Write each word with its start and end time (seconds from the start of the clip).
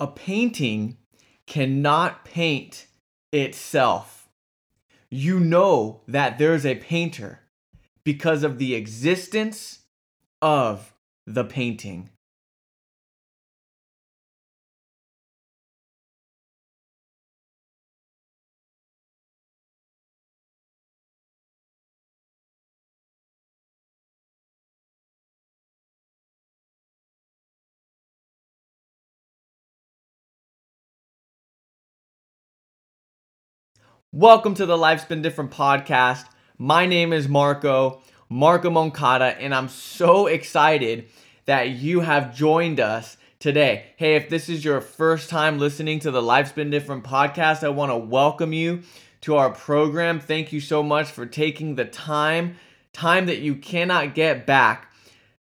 a 0.00 0.06
painting 0.06 0.96
cannot 1.46 2.24
paint 2.24 2.86
itself. 3.32 4.28
You 5.10 5.38
know 5.38 6.00
that 6.08 6.38
there's 6.38 6.64
a 6.64 6.76
painter 6.76 7.40
because 8.02 8.42
of 8.42 8.58
the 8.58 8.74
existence 8.74 9.80
of 10.40 10.94
the 11.26 11.44
painting. 11.44 12.10
Welcome 34.12 34.54
to 34.54 34.66
the 34.66 34.76
Life's 34.76 35.04
Been 35.04 35.22
Different 35.22 35.52
podcast. 35.52 36.24
My 36.58 36.84
name 36.84 37.12
is 37.12 37.28
Marco, 37.28 38.02
Marco 38.28 38.68
Moncada, 38.68 39.40
and 39.40 39.54
I'm 39.54 39.68
so 39.68 40.26
excited 40.26 41.06
that 41.44 41.68
you 41.70 42.00
have 42.00 42.34
joined 42.34 42.80
us 42.80 43.16
today. 43.38 43.84
Hey, 43.98 44.16
if 44.16 44.28
this 44.28 44.48
is 44.48 44.64
your 44.64 44.80
first 44.80 45.30
time 45.30 45.60
listening 45.60 46.00
to 46.00 46.10
the 46.10 46.20
Life's 46.20 46.50
Been 46.50 46.70
Different 46.70 47.04
podcast, 47.04 47.62
I 47.62 47.68
want 47.68 47.92
to 47.92 47.96
welcome 47.96 48.52
you 48.52 48.82
to 49.20 49.36
our 49.36 49.50
program. 49.50 50.18
Thank 50.18 50.52
you 50.52 50.60
so 50.60 50.82
much 50.82 51.08
for 51.08 51.24
taking 51.24 51.76
the 51.76 51.84
time, 51.84 52.56
time 52.92 53.26
that 53.26 53.38
you 53.38 53.54
cannot 53.54 54.16
get 54.16 54.44
back 54.44 54.89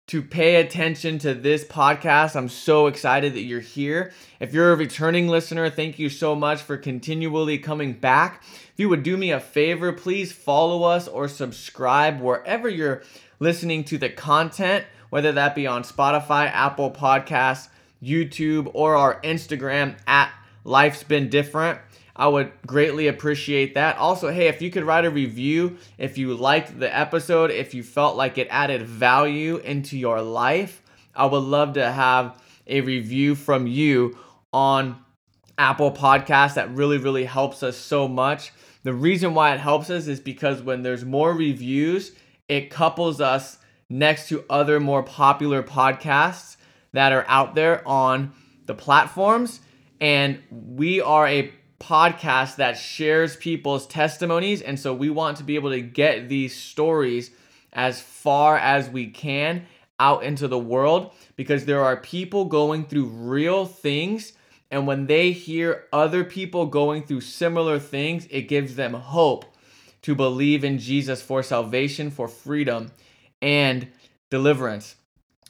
to 0.09 0.23
pay 0.23 0.57
attention 0.57 1.19
to 1.19 1.35
this 1.35 1.65
podcast. 1.65 2.35
I'm 2.35 2.49
so 2.49 2.87
excited 2.87 3.35
that 3.35 3.43
you're 3.43 3.61
here. 3.61 4.13
If 4.41 4.55
you're 4.55 4.73
a 4.73 4.77
returning 4.77 5.29
listener, 5.29 5.69
thank 5.69 5.99
you 5.99 6.09
so 6.09 6.35
much 6.35 6.63
for 6.63 6.79
continually 6.79 7.59
coming 7.59 7.93
back. 7.93 8.43
If 8.43 8.75
you 8.77 8.89
would 8.89 9.03
do 9.03 9.19
me 9.19 9.33
a 9.33 9.41
favor, 9.41 9.93
please 9.93 10.33
follow 10.33 10.85
us 10.85 11.09
or 11.09 11.29
subscribe 11.29 12.21
wherever 12.21 12.71
you're 12.71 13.03
listening 13.39 13.85
to 13.85 13.99
the 13.99 14.09
content, 14.09 14.87
whether 15.11 15.31
that 15.33 15.55
be 15.55 15.67
on 15.67 15.83
Spotify, 15.83 16.51
Apple 16.51 16.91
Podcasts, 16.91 17.69
YouTube, 18.03 18.71
or 18.73 18.97
our 18.97 19.21
Instagram 19.21 19.99
at 20.07 20.33
Life's 20.65 21.03
Been 21.03 21.29
Different. 21.29 21.81
I 22.19 22.27
would 22.27 22.51
greatly 22.67 23.07
appreciate 23.07 23.75
that. 23.75 23.97
Also, 23.97 24.29
hey, 24.31 24.49
if 24.49 24.61
you 24.61 24.73
could 24.73 24.83
write 24.83 25.05
a 25.05 25.11
review, 25.11 25.79
if 25.99 26.19
you 26.19 26.35
liked 26.35 26.79
the 26.79 26.95
episode, 26.95 27.53
if 27.53 27.75
you 27.75 27.85
felt 27.85 28.17
like 28.17 28.39
it 28.39 28.49
added 28.51 28.83
value 28.83 29.59
into 29.59 29.97
your 29.97 30.21
life, 30.21 30.83
I 31.15 31.27
would 31.27 31.45
love 31.45 31.75
to 31.75 31.91
have 31.91 32.43
a 32.67 32.81
review 32.81 33.37
from 33.37 33.69
you 33.69 34.19
on 34.53 34.97
Apple 35.57 35.93
Podcasts. 35.93 36.55
That 36.55 36.75
really, 36.75 36.99
really 36.99 37.25
helps 37.25 37.63
us 37.63 37.77
so 37.77 38.09
much. 38.09 38.53
The 38.83 38.93
reason 38.93 39.35
why 39.35 39.55
it 39.55 39.61
helps 39.61 39.89
us 39.89 40.09
is 40.09 40.19
because 40.19 40.61
when 40.61 40.83
there's 40.83 41.05
more 41.05 41.33
reviews, 41.33 42.13
it 42.49 42.69
couples 42.69 43.21
us 43.21 43.59
next 43.89 44.29
to 44.29 44.45
other 44.51 44.81
more 44.81 45.05
popular 45.05 45.63
podcasts 45.63 46.57
that 46.93 47.13
are 47.13 47.25
out 47.29 47.55
there 47.55 47.87
on 47.87 48.33
the 48.67 48.75
platforms. 48.75 49.61
And 50.01 50.41
we 50.51 51.01
are 51.01 51.27
a 51.27 51.53
podcast 51.81 52.57
that 52.57 52.77
shares 52.77 53.37
people's 53.37 53.87
testimonies. 53.87 54.63
And 54.63 54.79
so 54.79 54.93
we 54.93 55.11
want 55.11 55.37
to 55.39 55.45
be 55.45 55.55
able 55.55 55.71
to 55.71 55.81
get 55.81 56.29
these 56.29 56.55
stories 56.55 57.31
as 57.73 58.01
far 58.01 58.57
as 58.57 58.89
we 58.89 59.09
can 59.09 59.67
out 60.01 60.23
into 60.23 60.49
the 60.49 60.59
world 60.59 61.13
because 61.37 61.65
there 61.65 61.83
are 61.85 61.97
people 61.97 62.45
going 62.45 62.85
through 62.85 63.07
real 63.07 63.67
things. 63.67 64.33
And 64.71 64.87
when 64.87 65.07
they 65.07 65.33
hear 65.33 65.85
other 65.93 66.25
people 66.25 66.67
going 66.67 67.05
through 67.05 67.23
similar 67.23 67.79
things, 67.79 68.27
it 68.31 68.43
gives 68.43 68.77
them 68.77 68.95
hope 68.95 69.45
to 70.03 70.15
believe 70.15 70.65
in 70.65 70.79
Jesus 70.79 71.23
for 71.23 71.43
salvation, 71.43 72.11
for 72.11 72.29
freedom, 72.29 72.93
and 73.41 73.89
deliverance. 74.31 74.97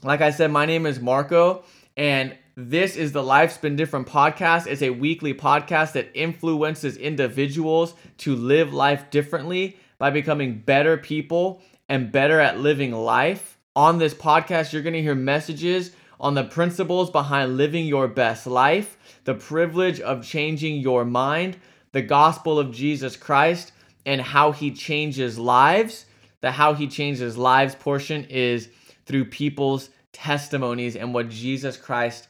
Like 0.02 0.20
I 0.20 0.30
said, 0.30 0.50
my 0.50 0.66
name 0.66 0.86
is 0.86 1.00
Marco, 1.00 1.64
and 1.96 2.36
this 2.60 2.96
is 2.96 3.12
the 3.12 3.22
Life's 3.22 3.56
Been 3.56 3.76
Different 3.76 4.08
podcast. 4.08 4.66
It's 4.66 4.82
a 4.82 4.90
weekly 4.90 5.32
podcast 5.32 5.92
that 5.92 6.10
influences 6.12 6.96
individuals 6.96 7.94
to 8.18 8.34
live 8.34 8.74
life 8.74 9.10
differently 9.10 9.76
by 9.98 10.10
becoming 10.10 10.58
better 10.58 10.96
people 10.96 11.62
and 11.88 12.10
better 12.10 12.40
at 12.40 12.58
living 12.58 12.90
life. 12.90 13.58
On 13.76 13.98
this 13.98 14.12
podcast, 14.12 14.72
you're 14.72 14.82
going 14.82 14.94
to 14.94 15.02
hear 15.02 15.14
messages 15.14 15.92
on 16.18 16.34
the 16.34 16.42
principles 16.42 17.10
behind 17.10 17.56
living 17.56 17.86
your 17.86 18.08
best 18.08 18.44
life, 18.44 18.98
the 19.22 19.34
privilege 19.34 20.00
of 20.00 20.26
changing 20.26 20.80
your 20.80 21.04
mind, 21.04 21.56
the 21.92 22.02
gospel 22.02 22.58
of 22.58 22.72
Jesus 22.72 23.16
Christ, 23.16 23.70
and 24.04 24.20
how 24.20 24.50
he 24.50 24.72
changes 24.72 25.38
lives. 25.38 26.06
The 26.40 26.50
how 26.50 26.74
he 26.74 26.88
changes 26.88 27.38
lives 27.38 27.76
portion 27.76 28.24
is 28.24 28.68
through 29.06 29.26
people's 29.26 29.90
testimonies 30.10 30.96
and 30.96 31.14
what 31.14 31.28
Jesus 31.28 31.76
Christ 31.76 32.26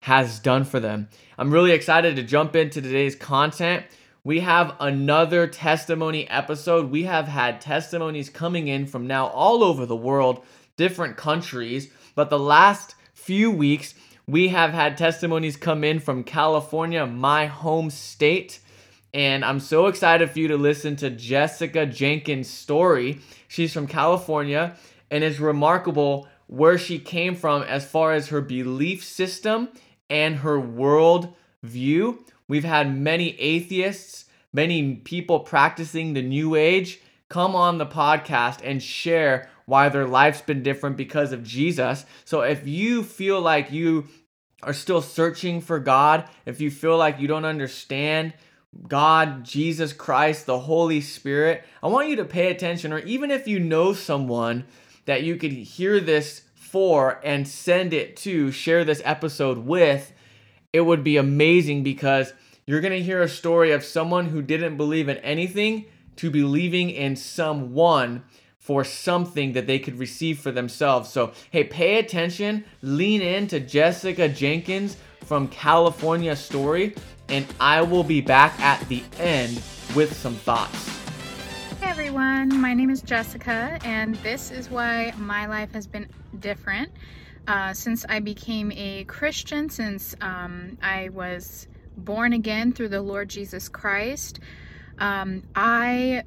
has 0.00 0.38
done 0.38 0.64
for 0.64 0.80
them. 0.80 1.08
I'm 1.38 1.52
really 1.52 1.72
excited 1.72 2.16
to 2.16 2.22
jump 2.22 2.56
into 2.56 2.80
today's 2.80 3.14
content. 3.14 3.84
We 4.24 4.40
have 4.40 4.76
another 4.80 5.46
testimony 5.46 6.28
episode. 6.28 6.90
We 6.90 7.04
have 7.04 7.28
had 7.28 7.60
testimonies 7.60 8.28
coming 8.28 8.68
in 8.68 8.86
from 8.86 9.06
now 9.06 9.28
all 9.28 9.62
over 9.62 9.86
the 9.86 9.96
world, 9.96 10.44
different 10.76 11.16
countries, 11.16 11.90
but 12.14 12.28
the 12.28 12.38
last 12.38 12.94
few 13.14 13.50
weeks, 13.50 13.94
we 14.26 14.48
have 14.48 14.72
had 14.72 14.96
testimonies 14.96 15.56
come 15.56 15.84
in 15.84 16.00
from 16.00 16.24
California, 16.24 17.06
my 17.06 17.46
home 17.46 17.90
state. 17.90 18.60
And 19.12 19.44
I'm 19.44 19.60
so 19.60 19.86
excited 19.86 20.30
for 20.30 20.38
you 20.38 20.48
to 20.48 20.56
listen 20.56 20.96
to 20.96 21.10
Jessica 21.10 21.84
Jenkins' 21.86 22.48
story. 22.48 23.20
She's 23.48 23.72
from 23.72 23.86
California 23.86 24.76
and 25.10 25.24
it's 25.24 25.40
remarkable 25.40 26.28
where 26.46 26.78
she 26.78 26.98
came 26.98 27.34
from 27.34 27.62
as 27.62 27.84
far 27.84 28.12
as 28.12 28.28
her 28.28 28.40
belief 28.40 29.04
system 29.04 29.68
and 30.10 30.36
her 30.36 30.60
world 30.60 31.34
view. 31.62 32.24
We've 32.48 32.64
had 32.64 32.94
many 32.94 33.38
atheists, 33.40 34.26
many 34.52 34.96
people 34.96 35.40
practicing 35.40 36.12
the 36.12 36.22
new 36.22 36.56
age 36.56 37.00
come 37.30 37.54
on 37.54 37.78
the 37.78 37.86
podcast 37.86 38.58
and 38.62 38.82
share 38.82 39.48
why 39.64 39.88
their 39.88 40.06
life's 40.06 40.42
been 40.42 40.64
different 40.64 40.96
because 40.96 41.32
of 41.32 41.44
Jesus. 41.44 42.04
So 42.24 42.40
if 42.40 42.66
you 42.66 43.04
feel 43.04 43.40
like 43.40 43.70
you 43.70 44.08
are 44.64 44.72
still 44.72 45.00
searching 45.00 45.60
for 45.60 45.78
God, 45.78 46.28
if 46.44 46.60
you 46.60 46.70
feel 46.70 46.98
like 46.98 47.20
you 47.20 47.28
don't 47.28 47.44
understand 47.44 48.34
God, 48.88 49.44
Jesus 49.44 49.92
Christ, 49.92 50.46
the 50.46 50.58
Holy 50.58 51.00
Spirit, 51.00 51.64
I 51.82 51.86
want 51.86 52.08
you 52.08 52.16
to 52.16 52.24
pay 52.24 52.50
attention, 52.50 52.92
or 52.92 52.98
even 52.98 53.30
if 53.30 53.48
you 53.48 53.58
know 53.58 53.92
someone 53.92 54.64
that 55.06 55.22
you 55.22 55.36
could 55.36 55.52
hear 55.52 56.00
this 56.00 56.42
for 56.70 57.20
and 57.24 57.48
send 57.48 57.92
it 57.92 58.16
to, 58.16 58.52
share 58.52 58.84
this 58.84 59.02
episode 59.04 59.58
with, 59.58 60.12
it 60.72 60.82
would 60.82 61.02
be 61.02 61.16
amazing 61.16 61.82
because 61.82 62.32
you're 62.64 62.80
going 62.80 62.92
to 62.92 63.02
hear 63.02 63.22
a 63.22 63.28
story 63.28 63.72
of 63.72 63.84
someone 63.84 64.26
who 64.26 64.40
didn't 64.40 64.76
believe 64.76 65.08
in 65.08 65.16
anything 65.18 65.86
to 66.16 66.30
believing 66.30 66.90
in 66.90 67.16
someone 67.16 68.22
for 68.58 68.84
something 68.84 69.54
that 69.54 69.66
they 69.66 69.80
could 69.80 69.98
receive 69.98 70.38
for 70.38 70.52
themselves. 70.52 71.08
So, 71.08 71.32
hey, 71.50 71.64
pay 71.64 71.98
attention, 71.98 72.64
lean 72.82 73.20
in 73.20 73.48
to 73.48 73.58
Jessica 73.58 74.28
Jenkins 74.28 74.96
from 75.24 75.48
California 75.48 76.36
story, 76.36 76.94
and 77.28 77.46
I 77.58 77.82
will 77.82 78.04
be 78.04 78.20
back 78.20 78.60
at 78.60 78.86
the 78.88 79.02
end 79.18 79.60
with 79.96 80.16
some 80.16 80.34
thoughts 80.34 80.99
everyone. 81.90 82.60
My 82.60 82.72
name 82.72 82.88
is 82.88 83.02
Jessica, 83.02 83.76
and 83.82 84.14
this 84.22 84.52
is 84.52 84.70
why 84.70 85.12
my 85.18 85.46
life 85.46 85.72
has 85.72 85.88
been 85.88 86.08
different 86.38 86.92
uh, 87.48 87.72
since 87.72 88.06
I 88.08 88.20
became 88.20 88.70
a 88.70 89.02
Christian, 89.08 89.68
since 89.68 90.14
um, 90.20 90.78
I 90.80 91.08
was 91.08 91.66
born 91.96 92.32
again 92.32 92.72
through 92.72 92.90
the 92.90 93.02
Lord 93.02 93.28
Jesus 93.28 93.68
Christ. 93.68 94.38
Um, 95.00 95.42
I 95.56 96.22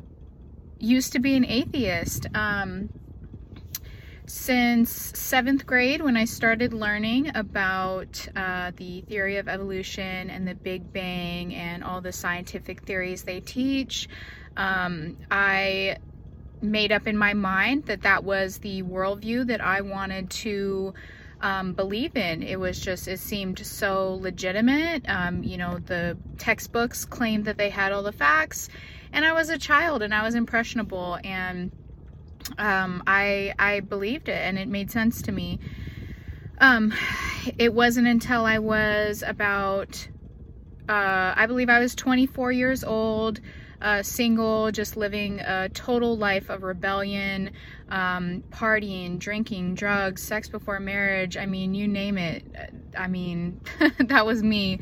used 0.80 1.14
to 1.14 1.20
be 1.20 1.38
an 1.38 1.46
atheist. 1.46 2.28
Um, 2.36 2.90
since 4.26 5.18
seventh 5.18 5.66
grade, 5.66 6.02
when 6.02 6.18
I 6.18 6.26
started 6.26 6.74
learning 6.74 7.36
about 7.36 8.26
uh, 8.36 8.72
the 8.76 9.02
theory 9.02 9.38
of 9.38 9.48
evolution 9.48 10.30
and 10.30 10.48
the 10.48 10.56
Big 10.56 10.92
Bang 10.92 11.54
and 11.54 11.84
all 11.84 12.02
the 12.02 12.12
scientific 12.12 12.82
theories 12.82 13.24
they 13.24 13.42
teach, 13.42 14.10
um, 14.58 15.18
I 15.32 15.98
made 16.62 16.92
up 16.92 17.08
in 17.08 17.18
my 17.18 17.34
mind 17.34 17.86
that 17.86 18.04
that 18.04 18.24
was 18.24 18.60
the 18.60 18.84
worldview 18.84 19.48
that 19.48 19.62
I 19.62 19.82
wanted 19.82 20.30
to 20.30 20.94
um, 21.42 21.74
believe 21.74 22.16
in. 22.16 22.42
It 22.42 22.60
was 22.60 22.80
just, 22.80 23.08
it 23.08 23.20
seemed 23.20 23.60
so 23.60 24.16
legitimate. 24.22 25.04
Um, 25.10 25.44
you 25.44 25.58
know, 25.58 25.78
the 25.80 26.18
textbooks 26.38 27.04
claimed 27.04 27.46
that 27.46 27.58
they 27.58 27.70
had 27.70 27.92
all 27.92 28.02
the 28.04 28.14
facts, 28.14 28.70
and 29.12 29.26
I 29.26 29.34
was 29.34 29.50
a 29.50 29.58
child 29.58 30.02
and 30.02 30.14
I 30.14 30.24
was 30.24 30.36
impressionable, 30.36 31.20
and 31.24 31.72
um, 32.58 33.04
I 33.06 33.54
I 33.60 33.82
believed 33.82 34.30
it, 34.30 34.42
and 34.42 34.58
it 34.58 34.68
made 34.68 34.90
sense 34.90 35.22
to 35.24 35.32
me. 35.32 35.60
Um, 36.60 36.94
it 37.58 37.74
wasn't 37.74 38.08
until 38.08 38.46
I 38.46 38.60
was 38.60 39.24
about, 39.26 40.08
uh, 40.88 41.34
I 41.36 41.46
believe 41.46 41.70
I 41.70 41.80
was 41.80 41.94
24 41.96 42.52
years 42.52 42.84
old, 42.84 43.42
uh, 43.84 44.02
single, 44.02 44.72
just 44.72 44.96
living 44.96 45.42
a 45.42 45.70
total 45.70 46.18
life 46.18 46.50
of 46.50 46.64
rebellion, 46.64 47.52
um, 47.90 48.42
partying, 48.50 49.20
drinking, 49.20 49.76
drugs, 49.76 50.24
sex 50.24 50.48
before 50.48 50.80
marriage. 50.80 51.36
I 51.36 51.46
mean, 51.46 51.76
you 51.76 51.88
name 51.88 52.18
it. 52.18 52.44
I 52.98 53.08
mean, 53.08 53.60
that 54.00 54.26
was 54.26 54.42
me. 54.42 54.80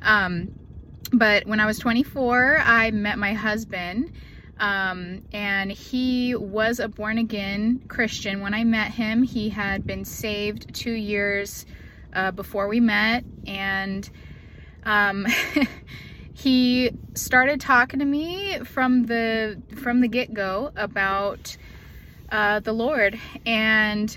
Um, 0.00 0.58
but 1.12 1.46
when 1.46 1.60
I 1.60 1.66
was 1.66 1.78
24, 1.78 2.62
I 2.64 2.90
met 2.90 3.18
my 3.18 3.34
husband. 3.34 4.12
Um, 4.58 5.22
and 5.32 5.70
he 5.70 6.34
was 6.34 6.80
a 6.80 6.88
born 6.88 7.18
again 7.18 7.82
Christian. 7.86 8.40
When 8.40 8.54
I 8.54 8.64
met 8.64 8.90
him, 8.90 9.22
he 9.22 9.50
had 9.50 9.86
been 9.86 10.04
saved 10.04 10.74
two 10.74 10.92
years 10.92 11.64
uh, 12.12 12.32
before 12.32 12.66
we 12.66 12.80
met, 12.80 13.24
and 13.46 14.08
um, 14.84 15.26
he 16.38 16.92
started 17.14 17.60
talking 17.60 17.98
to 17.98 18.04
me 18.04 18.60
from 18.60 19.06
the 19.06 19.60
from 19.82 20.00
the 20.00 20.06
get 20.06 20.32
go 20.32 20.70
about 20.76 21.56
uh, 22.30 22.60
the 22.60 22.72
Lord, 22.72 23.18
and 23.44 24.16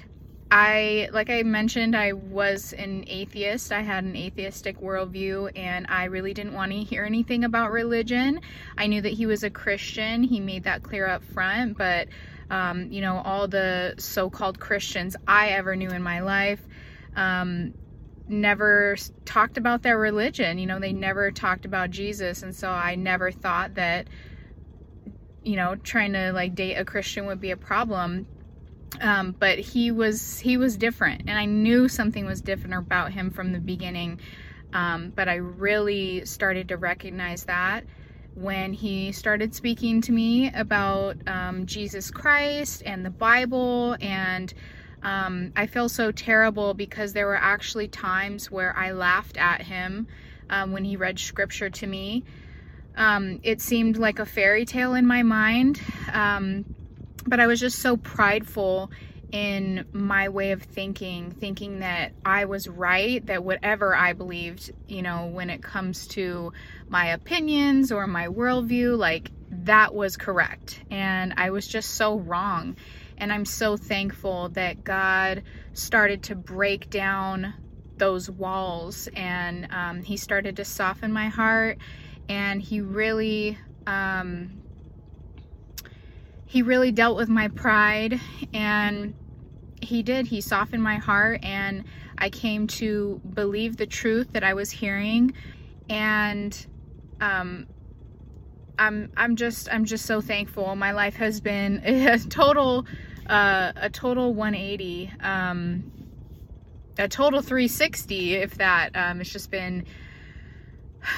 I, 0.51 1.09
like 1.13 1.31
I 1.31 1.41
mentioned, 1.43 1.95
I 1.95 2.11
was 2.11 2.73
an 2.73 3.05
atheist. 3.07 3.71
I 3.71 3.81
had 3.81 4.03
an 4.03 4.17
atheistic 4.17 4.81
worldview 4.81 5.51
and 5.55 5.85
I 5.87 6.05
really 6.05 6.33
didn't 6.33 6.53
want 6.53 6.73
to 6.73 6.79
hear 6.79 7.05
anything 7.05 7.45
about 7.45 7.71
religion. 7.71 8.41
I 8.77 8.87
knew 8.87 9.01
that 9.01 9.13
he 9.13 9.25
was 9.25 9.45
a 9.45 9.49
Christian. 9.49 10.23
He 10.23 10.41
made 10.41 10.65
that 10.65 10.83
clear 10.83 11.07
up 11.07 11.23
front, 11.23 11.77
but 11.77 12.09
um, 12.49 12.91
you 12.91 12.99
know, 12.99 13.21
all 13.23 13.47
the 13.47 13.95
so-called 13.97 14.59
Christians 14.59 15.15
I 15.25 15.51
ever 15.51 15.77
knew 15.77 15.89
in 15.89 16.03
my 16.03 16.19
life 16.19 16.59
um, 17.15 17.73
never 18.31 18.95
talked 19.25 19.57
about 19.57 19.83
their 19.83 19.97
religion. 19.97 20.57
You 20.57 20.65
know, 20.65 20.79
they 20.79 20.93
never 20.93 21.31
talked 21.31 21.65
about 21.65 21.91
Jesus. 21.91 22.43
And 22.43 22.55
so 22.55 22.69
I 22.69 22.95
never 22.95 23.31
thought 23.31 23.75
that, 23.75 24.07
you 25.43 25.55
know, 25.55 25.75
trying 25.75 26.13
to 26.13 26.31
like 26.31 26.55
date 26.55 26.75
a 26.75 26.85
Christian 26.85 27.25
would 27.27 27.41
be 27.41 27.51
a 27.51 27.57
problem 27.57 28.25
um, 28.99 29.35
but 29.37 29.59
he 29.59 29.91
was 29.91 30.39
he 30.39 30.57
was 30.57 30.75
different 30.75 31.21
and 31.21 31.37
i 31.37 31.45
knew 31.45 31.87
something 31.87 32.25
was 32.25 32.41
different 32.41 32.75
about 32.75 33.11
him 33.11 33.29
from 33.29 33.53
the 33.53 33.59
beginning 33.59 34.19
um, 34.73 35.11
but 35.15 35.29
i 35.29 35.35
really 35.35 36.25
started 36.25 36.67
to 36.69 36.77
recognize 36.77 37.45
that 37.45 37.85
when 38.33 38.73
he 38.73 39.11
started 39.11 39.53
speaking 39.53 40.01
to 40.01 40.11
me 40.11 40.51
about 40.53 41.15
um, 41.27 41.65
jesus 41.65 42.11
christ 42.11 42.83
and 42.85 43.05
the 43.05 43.09
bible 43.09 43.95
and 44.01 44.53
um, 45.03 45.51
i 45.55 45.65
feel 45.65 45.89
so 45.89 46.11
terrible 46.11 46.73
because 46.73 47.13
there 47.13 47.27
were 47.27 47.35
actually 47.35 47.87
times 47.87 48.49
where 48.49 48.75
i 48.77 48.91
laughed 48.91 49.37
at 49.37 49.61
him 49.61 50.07
um, 50.49 50.71
when 50.71 50.83
he 50.83 50.95
read 50.95 51.19
scripture 51.19 51.69
to 51.69 51.87
me 51.87 52.23
um, 52.97 53.39
it 53.43 53.61
seemed 53.61 53.97
like 53.97 54.19
a 54.19 54.25
fairy 54.25 54.65
tale 54.65 54.95
in 54.95 55.05
my 55.05 55.23
mind 55.23 55.79
but 57.25 57.39
I 57.39 57.47
was 57.47 57.59
just 57.59 57.79
so 57.79 57.97
prideful 57.97 58.91
in 59.31 59.85
my 59.93 60.29
way 60.29 60.51
of 60.51 60.61
thinking, 60.61 61.31
thinking 61.31 61.79
that 61.79 62.11
I 62.25 62.45
was 62.45 62.67
right, 62.67 63.25
that 63.27 63.43
whatever 63.43 63.95
I 63.95 64.13
believed, 64.13 64.71
you 64.87 65.01
know, 65.01 65.27
when 65.27 65.49
it 65.49 65.63
comes 65.63 66.07
to 66.07 66.51
my 66.89 67.07
opinions 67.07 67.91
or 67.91 68.07
my 68.07 68.27
worldview, 68.27 68.97
like 68.97 69.31
that 69.49 69.93
was 69.93 70.17
correct. 70.17 70.81
And 70.89 71.33
I 71.37 71.51
was 71.51 71.65
just 71.65 71.91
so 71.91 72.17
wrong. 72.17 72.75
And 73.21 73.31
I'm 73.31 73.45
so 73.45 73.77
thankful 73.77 74.49
that 74.49 74.83
God 74.83 75.43
started 75.73 76.23
to 76.23 76.35
break 76.35 76.89
down 76.89 77.53
those 77.97 78.29
walls 78.29 79.07
and 79.15 79.67
um, 79.71 80.01
He 80.01 80.17
started 80.17 80.57
to 80.57 80.65
soften 80.65 81.13
my 81.13 81.29
heart. 81.29 81.77
And 82.27 82.61
He 82.61 82.81
really, 82.81 83.57
um, 83.87 84.61
he 86.51 86.63
really 86.63 86.91
dealt 86.91 87.15
with 87.15 87.29
my 87.29 87.47
pride 87.47 88.19
and 88.53 89.13
he 89.81 90.03
did. 90.03 90.27
He 90.27 90.41
softened 90.41 90.83
my 90.83 90.97
heart 90.97 91.39
and 91.43 91.85
I 92.17 92.29
came 92.29 92.67
to 92.67 93.21
believe 93.33 93.77
the 93.77 93.85
truth 93.85 94.33
that 94.33 94.43
I 94.43 94.53
was 94.53 94.69
hearing 94.69 95.33
and 95.89 96.67
um, 97.21 97.67
I'm 98.77 99.11
I'm 99.15 99.35
just 99.37 99.71
I'm 99.71 99.85
just 99.85 100.05
so 100.05 100.19
thankful. 100.19 100.75
My 100.75 100.91
life 100.91 101.15
has 101.15 101.39
been 101.39 101.81
a 101.85 102.17
total 102.19 102.85
uh, 103.27 103.71
a 103.75 103.89
total 103.89 104.33
180 104.33 105.11
um, 105.21 105.91
a 106.97 107.07
total 107.07 107.41
360 107.41 108.35
if 108.35 108.55
that 108.55 108.95
um, 108.95 109.21
it's 109.21 109.29
just 109.29 109.51
been 109.51 109.85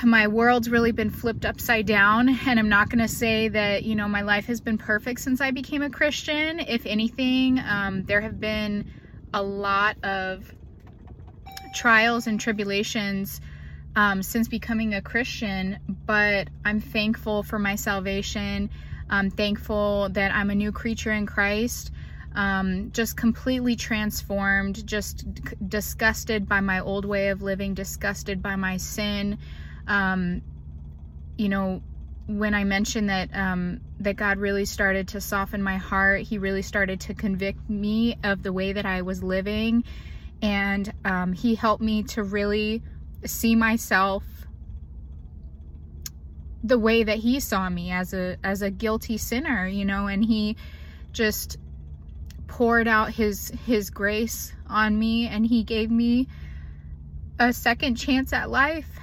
my 0.03 0.27
world's 0.27 0.69
really 0.69 0.91
been 0.91 1.09
flipped 1.09 1.45
upside 1.45 1.85
down 1.85 2.29
and 2.29 2.59
i'm 2.59 2.69
not 2.69 2.89
going 2.89 2.99
to 2.99 3.07
say 3.07 3.49
that 3.49 3.83
you 3.83 3.95
know 3.95 4.07
my 4.07 4.21
life 4.21 4.45
has 4.45 4.61
been 4.61 4.77
perfect 4.77 5.19
since 5.19 5.41
i 5.41 5.51
became 5.51 5.81
a 5.81 5.89
christian. 5.89 6.59
If 6.59 6.85
anything 6.85 7.59
um, 7.59 8.03
there 8.03 8.21
have 8.21 8.39
been 8.39 8.89
a 9.33 9.43
lot 9.43 9.97
of 10.03 10.53
trials 11.73 12.27
and 12.27 12.39
tribulations 12.39 13.41
um, 13.95 14.23
since 14.23 14.47
becoming 14.47 14.93
a 14.93 15.01
christian 15.01 15.79
but 16.05 16.47
i'm 16.63 16.79
thankful 16.79 17.43
for 17.43 17.59
my 17.59 17.75
salvation 17.75 18.69
i'm 19.13 19.29
thankful 19.29 20.09
that 20.09 20.33
i'm 20.33 20.49
a 20.49 20.55
new 20.55 20.71
creature 20.71 21.11
in 21.11 21.25
christ 21.25 21.91
um, 22.35 22.91
just 22.91 23.15
completely 23.15 23.75
transformed 23.75 24.85
just 24.87 25.25
disgusted 25.69 26.47
by 26.47 26.61
my 26.61 26.79
old 26.79 27.05
way 27.05 27.29
of 27.29 27.41
living 27.41 27.73
disgusted 27.73 28.41
by 28.41 28.55
my 28.55 28.77
sin. 28.77 29.37
Um, 29.87 30.41
you 31.37 31.49
know, 31.49 31.81
when 32.27 32.53
I 32.53 32.63
mentioned 32.63 33.09
that 33.09 33.29
um, 33.33 33.81
that 33.99 34.15
God 34.15 34.37
really 34.37 34.65
started 34.65 35.09
to 35.09 35.21
soften 35.21 35.61
my 35.61 35.77
heart, 35.77 36.21
He 36.21 36.37
really 36.37 36.61
started 36.61 36.99
to 37.01 37.13
convict 37.13 37.69
me 37.69 38.17
of 38.23 38.41
the 38.43 38.53
way 38.53 38.73
that 38.73 38.85
I 38.85 39.01
was 39.01 39.21
living, 39.21 39.83
and 40.41 40.91
um, 41.05 41.33
He 41.33 41.55
helped 41.55 41.83
me 41.83 42.03
to 42.03 42.23
really 42.23 42.81
see 43.25 43.55
myself 43.55 44.23
the 46.63 46.79
way 46.79 47.03
that 47.03 47.17
He 47.17 47.39
saw 47.39 47.69
me 47.69 47.91
as 47.91 48.13
a 48.13 48.37
as 48.43 48.61
a 48.61 48.71
guilty 48.71 49.17
sinner, 49.17 49.67
you 49.67 49.85
know, 49.85 50.07
and 50.07 50.23
He 50.23 50.57
just 51.11 51.57
poured 52.47 52.87
out 52.87 53.11
His 53.11 53.51
His 53.65 53.89
grace 53.89 54.53
on 54.67 54.97
me, 54.97 55.27
and 55.27 55.45
He 55.45 55.63
gave 55.63 55.91
me 55.91 56.27
a 57.39 57.51
second 57.51 57.95
chance 57.95 58.31
at 58.31 58.49
life 58.49 58.99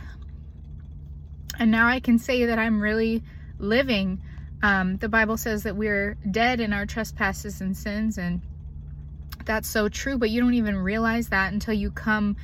and 1.60 1.70
now 1.70 1.86
I 1.86 2.00
can 2.00 2.18
say 2.18 2.46
that 2.46 2.58
I'm 2.58 2.80
really 2.80 3.22
living. 3.58 4.20
Um, 4.62 4.96
the 4.96 5.10
Bible 5.10 5.36
says 5.36 5.64
that 5.64 5.76
we're 5.76 6.16
dead 6.28 6.58
in 6.58 6.72
our 6.72 6.86
trespasses 6.86 7.60
and 7.60 7.76
sins, 7.76 8.16
and 8.16 8.40
that's 9.44 9.68
so 9.68 9.90
true, 9.90 10.16
but 10.16 10.30
you 10.30 10.40
don't 10.40 10.54
even 10.54 10.76
realize 10.76 11.28
that 11.28 11.52
until 11.52 11.74
you 11.74 11.90
come 11.90 12.36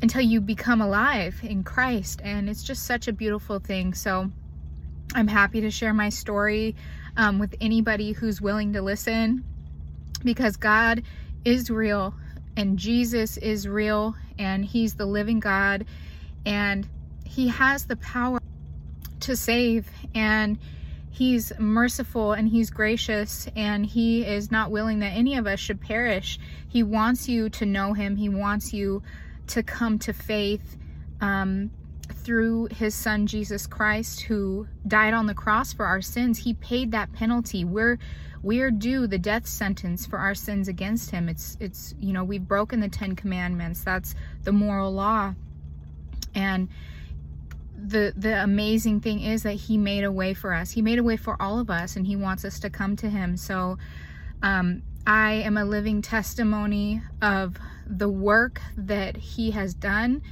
until 0.00 0.20
you 0.20 0.40
become 0.40 0.80
alive 0.80 1.40
in 1.42 1.64
Christ 1.64 2.20
and 2.22 2.48
it's 2.48 2.62
just 2.62 2.84
such 2.84 3.08
a 3.08 3.12
beautiful 3.12 3.58
thing 3.58 3.94
so 3.94 4.30
I'm 5.14 5.28
happy 5.28 5.62
to 5.62 5.70
share 5.70 5.94
my 5.94 6.10
story 6.10 6.76
um, 7.16 7.38
with 7.38 7.54
anybody 7.60 8.12
who's 8.12 8.40
willing 8.40 8.74
to 8.74 8.82
listen 8.82 9.44
because 10.22 10.56
God 10.56 11.02
is 11.44 11.70
real 11.70 12.14
and 12.56 12.78
Jesus 12.78 13.36
is 13.36 13.66
real 13.66 14.14
and 14.38 14.64
he's 14.64 14.94
the 14.94 15.06
living 15.06 15.40
God 15.40 15.86
and 16.44 16.86
he 17.24 17.48
has 17.48 17.86
the 17.86 17.96
power 17.96 18.40
to 19.20 19.36
save 19.36 19.88
and 20.14 20.58
he's 21.10 21.52
merciful 21.58 22.32
and 22.32 22.48
he's 22.48 22.70
gracious 22.70 23.48
and 23.56 23.84
he 23.84 24.24
is 24.24 24.50
not 24.50 24.70
willing 24.70 25.00
that 25.00 25.12
any 25.12 25.36
of 25.36 25.46
us 25.46 25.58
should 25.58 25.80
perish. 25.80 26.38
He 26.68 26.82
wants 26.82 27.28
you 27.28 27.48
to 27.50 27.66
know 27.66 27.92
him. 27.92 28.16
He 28.16 28.28
wants 28.28 28.72
you 28.72 29.02
to 29.48 29.62
come 29.62 29.98
to 30.00 30.12
faith 30.12 30.76
um, 31.20 31.70
through 32.12 32.66
his 32.66 32.94
son 32.94 33.26
Jesus 33.26 33.66
Christ 33.66 34.22
who 34.22 34.66
died 34.86 35.14
on 35.14 35.26
the 35.26 35.34
cross 35.34 35.72
for 35.72 35.86
our 35.86 36.00
sins. 36.00 36.38
He 36.38 36.54
paid 36.54 36.92
that 36.92 37.12
penalty. 37.12 37.64
We're 37.64 37.98
we're 38.42 38.70
due 38.70 39.08
the 39.08 39.18
death 39.18 39.46
sentence 39.48 40.06
for 40.06 40.18
our 40.18 40.34
sins 40.34 40.68
against 40.68 41.10
him. 41.10 41.28
It's 41.28 41.56
it's 41.60 41.94
you 42.00 42.12
know, 42.12 42.24
we've 42.24 42.46
broken 42.46 42.80
the 42.80 42.88
10 42.88 43.16
commandments. 43.16 43.82
That's 43.82 44.14
the 44.44 44.52
moral 44.52 44.92
law. 44.92 45.34
And 46.34 46.68
the 47.80 48.12
the 48.16 48.42
amazing 48.42 49.00
thing 49.00 49.20
is 49.20 49.44
that 49.44 49.52
he 49.52 49.78
made 49.78 50.02
a 50.02 50.10
way 50.10 50.34
for 50.34 50.52
us 50.52 50.72
he 50.72 50.82
made 50.82 50.98
a 50.98 51.02
way 51.02 51.16
for 51.16 51.40
all 51.40 51.60
of 51.60 51.70
us 51.70 51.94
and 51.94 52.06
he 52.06 52.16
wants 52.16 52.44
us 52.44 52.58
to 52.58 52.68
come 52.68 52.96
to 52.96 53.08
him 53.08 53.36
so 53.36 53.78
um, 54.42 54.82
i 55.06 55.34
am 55.34 55.56
a 55.56 55.64
living 55.64 56.02
testimony 56.02 57.00
of 57.22 57.56
the 57.88 58.08
work 58.08 58.60
that 58.76 59.16
he 59.16 59.50
has 59.50 59.74
done 59.74 60.22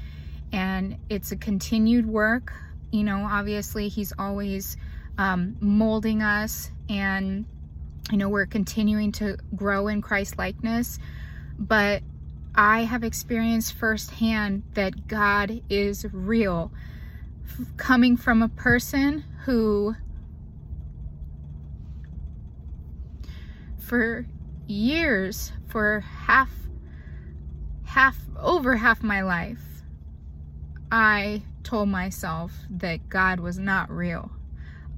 and 0.52 0.98
it's 1.08 1.32
a 1.32 1.36
continued 1.36 2.06
work 2.06 2.52
you 2.92 3.02
know 3.02 3.26
obviously 3.30 3.88
he's 3.88 4.12
always 4.18 4.76
um, 5.18 5.56
molding 5.60 6.22
us 6.22 6.70
and 6.88 7.46
you 8.10 8.18
know 8.18 8.28
we're 8.28 8.46
continuing 8.46 9.10
to 9.10 9.36
grow 9.54 9.88
in 9.88 10.02
christ 10.02 10.38
likeness 10.38 10.98
but 11.58 12.02
I 12.56 12.84
have 12.84 13.04
experienced 13.04 13.74
firsthand 13.74 14.62
that 14.74 15.08
God 15.08 15.62
is 15.68 16.06
real. 16.10 16.72
F- 17.44 17.66
coming 17.76 18.16
from 18.16 18.40
a 18.40 18.48
person 18.48 19.24
who, 19.44 19.94
for 23.78 24.26
years, 24.66 25.52
for 25.68 26.00
half, 26.00 26.50
half, 27.96 28.18
over 28.38 28.76
half 28.76 29.02
my 29.02 29.22
life, 29.22 29.82
I 30.92 31.40
told 31.62 31.88
myself 31.88 32.52
that 32.68 33.08
God 33.08 33.40
was 33.40 33.58
not 33.58 33.90
real. 33.90 34.30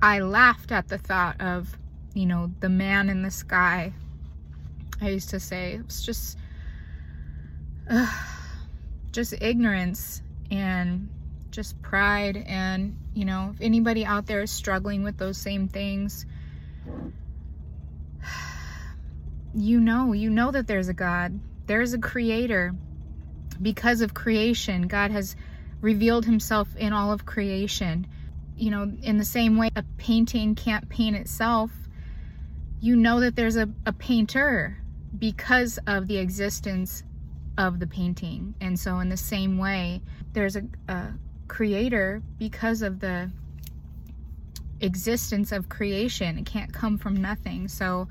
I 0.02 0.19
laughed 0.19 0.73
at 0.73 0.88
the 0.88 0.99
thought 0.99 1.40
of, 1.40 1.78
you 2.12 2.26
know, 2.26 2.50
the 2.59 2.69
man 2.69 3.09
in 3.09 3.23
the 3.23 3.31
sky. 3.31 3.93
I 5.00 5.11
used 5.11 5.31
to 5.31 5.38
say 5.38 5.75
it 5.75 5.87
was 5.87 6.02
just, 6.02 6.38
uh, 7.88 8.12
just 9.12 9.33
ignorance 9.40 10.21
and 10.50 11.09
just 11.52 11.81
pride. 11.81 12.37
And, 12.49 12.97
you 13.14 13.25
know, 13.25 13.52
if 13.55 13.61
anybody 13.61 14.05
out 14.05 14.26
there 14.26 14.43
is 14.43 14.50
struggling 14.50 15.05
with 15.05 15.19
those 15.19 15.38
same 15.38 15.69
things, 15.69 16.26
you 19.55 19.78
know, 19.78 20.12
you 20.14 20.31
know 20.31 20.50
that 20.50 20.67
there's 20.67 20.88
a 20.88 20.95
God, 20.95 21.38
there's 21.69 21.95
a 21.95 21.99
creator. 21.99 22.75
Because 23.61 24.00
of 24.00 24.15
creation, 24.15 24.88
God 24.88 25.11
has 25.11 25.37
revealed 25.81 26.25
himself 26.25 26.75
in 26.77 26.93
all 26.93 27.12
of 27.12 27.27
creation 27.27 28.07
you 28.59 28.71
know, 28.71 28.93
in 29.03 29.19
the 29.19 29.25
same 29.25 29.57
way 29.57 29.71
a 29.77 29.85
painting 29.97 30.55
can't 30.55 30.88
paint 30.88 31.17
itself, 31.17 31.71
you 32.81 32.97
know 32.97 33.21
that 33.21 33.37
there's 33.37 33.57
a, 33.57 33.69
a 33.87 33.93
painter 33.93 34.77
because 35.17 35.79
of 35.87 36.07
the 36.07 36.19
existence 36.19 37.03
of 37.57 37.79
the 37.79 37.87
painting. 37.87 38.55
And 38.61 38.79
so, 38.79 38.99
in 38.99 39.09
the 39.09 39.17
same 39.17 39.59
way, 39.59 40.03
there's 40.33 40.57
a, 40.57 40.62
a 40.88 41.15
creator 41.47 42.23
because 42.38 42.83
of 42.83 43.00
the 43.00 43.31
existence 44.81 45.50
of 45.53 45.69
creation. 45.69 46.38
It 46.38 46.47
can't 46.47 46.73
come 46.73 46.99
from 46.99 47.17
nothing. 47.17 47.69
So, 47.69 48.09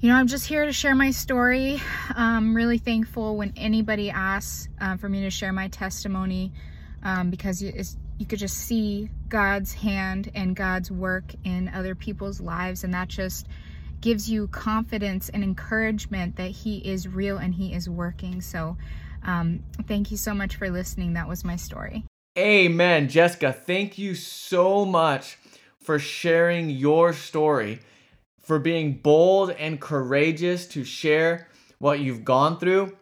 you 0.00 0.08
know, 0.08 0.16
I'm 0.16 0.26
just 0.26 0.46
here 0.46 0.66
to 0.66 0.72
share 0.72 0.94
my 0.94 1.10
story. 1.10 1.80
I'm 2.10 2.54
really 2.54 2.78
thankful 2.78 3.36
when 3.36 3.52
anybody 3.56 4.10
asks 4.10 4.68
uh, 4.80 4.96
for 4.96 5.08
me 5.08 5.22
to 5.22 5.30
share 5.30 5.52
my 5.52 5.68
testimony 5.68 6.52
um, 7.02 7.30
because 7.30 7.62
you 7.62 8.26
could 8.26 8.38
just 8.38 8.56
see 8.56 9.08
God's 9.28 9.72
hand 9.72 10.30
and 10.34 10.54
God's 10.54 10.90
work 10.90 11.34
in 11.44 11.68
other 11.68 11.94
people's 11.94 12.40
lives. 12.40 12.84
And 12.84 12.92
that 12.94 13.08
just 13.08 13.46
gives 14.00 14.28
you 14.30 14.48
confidence 14.48 15.30
and 15.30 15.42
encouragement 15.42 16.36
that 16.36 16.50
He 16.50 16.78
is 16.78 17.08
real 17.08 17.38
and 17.38 17.54
He 17.54 17.72
is 17.72 17.88
working. 17.88 18.40
So, 18.42 18.76
um, 19.22 19.64
thank 19.88 20.10
you 20.10 20.18
so 20.18 20.34
much 20.34 20.56
for 20.56 20.68
listening. 20.68 21.14
That 21.14 21.28
was 21.28 21.44
my 21.44 21.56
story. 21.56 22.04
Amen. 22.36 23.08
Jessica, 23.08 23.52
thank 23.52 23.96
you 23.96 24.14
so 24.14 24.84
much 24.84 25.38
for 25.80 25.98
sharing 25.98 26.68
your 26.68 27.12
story, 27.12 27.80
for 28.44 28.58
being 28.58 28.98
bold 28.98 29.50
and 29.50 29.80
courageous 29.80 30.66
to 30.68 30.84
share 30.84 31.48
what 31.78 32.00
you've 32.00 32.24
gone 32.24 32.58
through. 32.58 32.96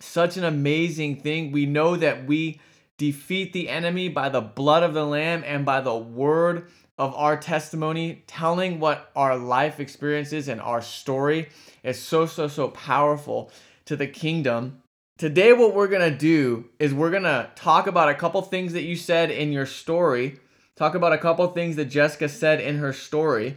Such 0.00 0.36
an 0.36 0.44
amazing 0.44 1.20
thing. 1.20 1.52
We 1.52 1.66
know 1.66 1.96
that 1.96 2.26
we 2.26 2.60
defeat 2.98 3.52
the 3.52 3.68
enemy 3.68 4.08
by 4.08 4.30
the 4.30 4.40
blood 4.40 4.82
of 4.82 4.94
the 4.94 5.04
Lamb 5.04 5.44
and 5.46 5.64
by 5.64 5.80
the 5.80 5.96
word 5.96 6.68
of 6.98 7.14
our 7.14 7.36
testimony, 7.36 8.24
telling 8.26 8.80
what 8.80 9.10
our 9.14 9.36
life 9.36 9.80
experiences 9.80 10.48
and 10.48 10.60
our 10.62 10.80
story 10.80 11.48
is 11.82 12.00
so, 12.00 12.24
so, 12.24 12.48
so 12.48 12.68
powerful 12.68 13.52
to 13.84 13.96
the 13.96 14.06
kingdom. 14.06 14.82
Today, 15.18 15.52
what 15.52 15.74
we're 15.74 15.88
gonna 15.88 16.10
do 16.10 16.66
is 16.78 16.94
we're 16.94 17.10
gonna 17.10 17.50
talk 17.54 17.86
about 17.86 18.08
a 18.08 18.14
couple 18.14 18.40
things 18.42 18.72
that 18.72 18.82
you 18.82 18.96
said 18.96 19.30
in 19.30 19.52
your 19.52 19.66
story, 19.66 20.38
talk 20.74 20.94
about 20.94 21.12
a 21.12 21.18
couple 21.18 21.46
things 21.48 21.76
that 21.76 21.86
Jessica 21.86 22.28
said 22.30 22.60
in 22.60 22.78
her 22.78 22.94
story, 22.94 23.56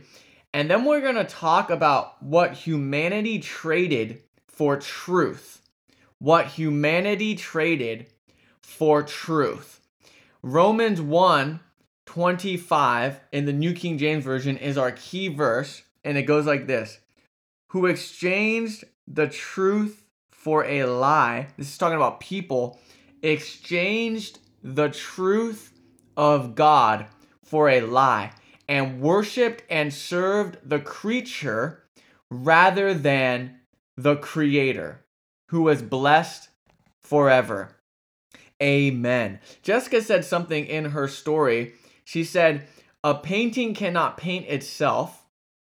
and 0.54 0.70
then 0.70 0.86
we're 0.86 1.02
gonna 1.02 1.26
talk 1.26 1.70
about 1.70 2.22
what 2.22 2.54
humanity 2.54 3.40
traded 3.40 4.22
for 4.48 4.78
truth. 4.78 5.62
What 6.18 6.48
humanity 6.48 7.36
traded 7.36 8.08
for 8.62 9.04
truth. 9.04 9.80
Romans 10.42 11.02
1 11.02 11.60
25 12.06 13.20
in 13.32 13.46
the 13.46 13.54
New 13.54 13.72
King 13.72 14.00
James 14.00 14.24
Version 14.24 14.58
is 14.58 14.80
our 14.80 14.92
key 14.92 15.28
verse, 15.28 15.84
and 16.04 16.18
it 16.18 16.24
goes 16.24 16.48
like 16.48 16.66
this 16.66 17.00
Who 17.68 17.86
exchanged 17.86 18.84
the 19.08 19.28
truth 19.28 20.04
for 20.32 20.66
a 20.66 20.86
lie, 20.86 21.50
this 21.58 21.70
is 21.70 21.78
talking 21.78 21.98
about 21.98 22.20
people, 22.20 22.80
exchanged 23.22 24.40
the 24.64 24.90
truth 24.90 25.74
of 26.18 26.56
God 26.56 27.06
for 27.44 27.70
a 27.70 27.82
lie, 27.82 28.32
and 28.70 29.02
worshiped 29.02 29.64
and 29.68 29.92
served 29.92 30.58
the 30.64 30.80
creature 30.80 31.84
rather 32.30 32.94
than 32.94 33.60
the 33.98 34.16
Creator, 34.16 35.04
who 35.50 35.64
was 35.64 35.82
blessed 35.82 36.50
forever. 37.02 37.76
Amen. 38.62 39.40
Jessica 39.64 40.02
said 40.04 40.24
something 40.24 40.66
in 40.68 40.86
her 40.86 41.08
story. 41.08 41.74
She 42.06 42.24
said, 42.24 42.68
A 43.04 43.16
painting 43.16 43.74
cannot 43.74 44.18
paint 44.18 44.46
itself. 44.48 45.26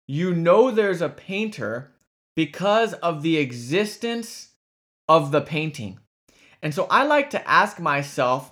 You 0.09 0.35
know 0.35 0.71
there's 0.71 1.01
a 1.01 1.09
painter 1.09 1.93
because 2.35 2.95
of 2.95 3.23
the 3.23 3.37
existence 3.37 4.49
of 5.09 5.31
the 5.31 5.41
painting. 5.41 6.01
And 6.63 6.75
so 6.75 6.89
I 6.91 7.05
like 7.05 7.31
to 7.31 7.49
ask 7.49 7.79
myself, 7.79 8.51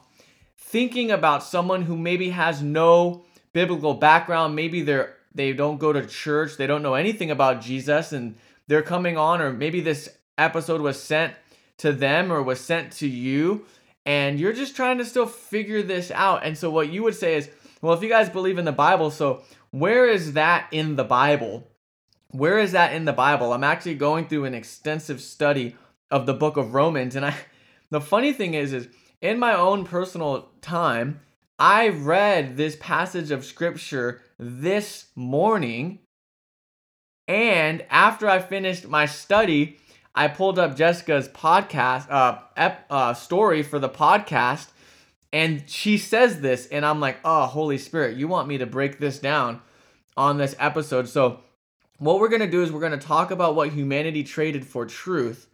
thinking 0.56 1.10
about 1.10 1.42
someone 1.42 1.82
who 1.82 1.96
maybe 1.96 2.30
has 2.30 2.62
no 2.62 3.24
biblical 3.56 3.94
background, 3.94 4.54
maybe 4.54 4.82
they're 4.82 5.16
they 5.34 5.54
don't 5.54 5.78
go 5.78 5.90
to 5.90 6.06
church, 6.06 6.58
they 6.58 6.66
don't 6.66 6.82
know 6.82 6.92
anything 6.92 7.30
about 7.30 7.62
Jesus 7.62 8.12
and 8.12 8.36
they're 8.66 8.82
coming 8.82 9.16
on 9.16 9.40
or 9.40 9.50
maybe 9.50 9.80
this 9.80 10.10
episode 10.36 10.82
was 10.82 11.02
sent 11.02 11.32
to 11.78 11.90
them 11.90 12.30
or 12.30 12.42
was 12.42 12.60
sent 12.60 12.92
to 12.92 13.08
you 13.08 13.64
and 14.04 14.38
you're 14.38 14.52
just 14.52 14.76
trying 14.76 14.98
to 14.98 15.06
still 15.06 15.24
figure 15.24 15.82
this 15.82 16.10
out. 16.10 16.44
And 16.44 16.58
so 16.58 16.68
what 16.68 16.90
you 16.90 17.02
would 17.02 17.14
say 17.14 17.34
is, 17.36 17.48
well, 17.80 17.94
if 17.94 18.02
you 18.02 18.10
guys 18.10 18.28
believe 18.28 18.58
in 18.58 18.66
the 18.66 18.72
Bible, 18.72 19.10
so 19.10 19.42
where 19.70 20.06
is 20.06 20.34
that 20.34 20.68
in 20.70 20.96
the 20.96 21.04
Bible? 21.04 21.66
Where 22.32 22.58
is 22.58 22.72
that 22.72 22.92
in 22.92 23.06
the 23.06 23.14
Bible? 23.14 23.54
I'm 23.54 23.64
actually 23.64 23.94
going 23.94 24.28
through 24.28 24.44
an 24.44 24.54
extensive 24.54 25.22
study 25.22 25.76
of 26.10 26.26
the 26.26 26.34
book 26.34 26.58
of 26.58 26.74
Romans 26.74 27.16
and 27.16 27.24
I 27.24 27.34
the 27.90 28.02
funny 28.02 28.34
thing 28.34 28.52
is 28.52 28.74
is 28.74 28.88
in 29.22 29.38
my 29.38 29.54
own 29.54 29.86
personal 29.86 30.50
time, 30.60 31.20
I 31.58 31.88
read 31.88 32.56
this 32.56 32.76
passage 32.78 33.30
of 33.30 33.44
scripture 33.44 34.20
this 34.38 35.06
morning 35.14 36.00
and 37.28 37.84
after 37.90 38.28
I 38.28 38.38
finished 38.38 38.86
my 38.86 39.06
study, 39.06 39.78
I 40.14 40.28
pulled 40.28 40.58
up 40.58 40.76
Jessica's 40.76 41.28
podcast 41.28 42.10
uh, 42.10 42.38
ep, 42.56 42.86
uh, 42.88 43.14
story 43.14 43.62
for 43.62 43.78
the 43.78 43.88
podcast, 43.88 44.68
and 45.32 45.68
she 45.68 45.98
says 45.98 46.40
this, 46.40 46.66
and 46.68 46.86
I'm 46.86 47.00
like, 47.00 47.18
oh, 47.24 47.46
Holy 47.46 47.78
Spirit, 47.78 48.16
you 48.16 48.28
want 48.28 48.48
me 48.48 48.58
to 48.58 48.66
break 48.66 48.98
this 48.98 49.18
down 49.18 49.60
on 50.16 50.38
this 50.38 50.54
episode. 50.58 51.08
So, 51.08 51.40
what 51.98 52.20
we're 52.20 52.28
gonna 52.28 52.46
do 52.46 52.62
is 52.62 52.70
we're 52.70 52.80
gonna 52.80 52.96
talk 52.96 53.30
about 53.30 53.54
what 53.54 53.70
humanity 53.70 54.22
traded 54.22 54.66
for 54.66 54.86
truth, 54.86 55.48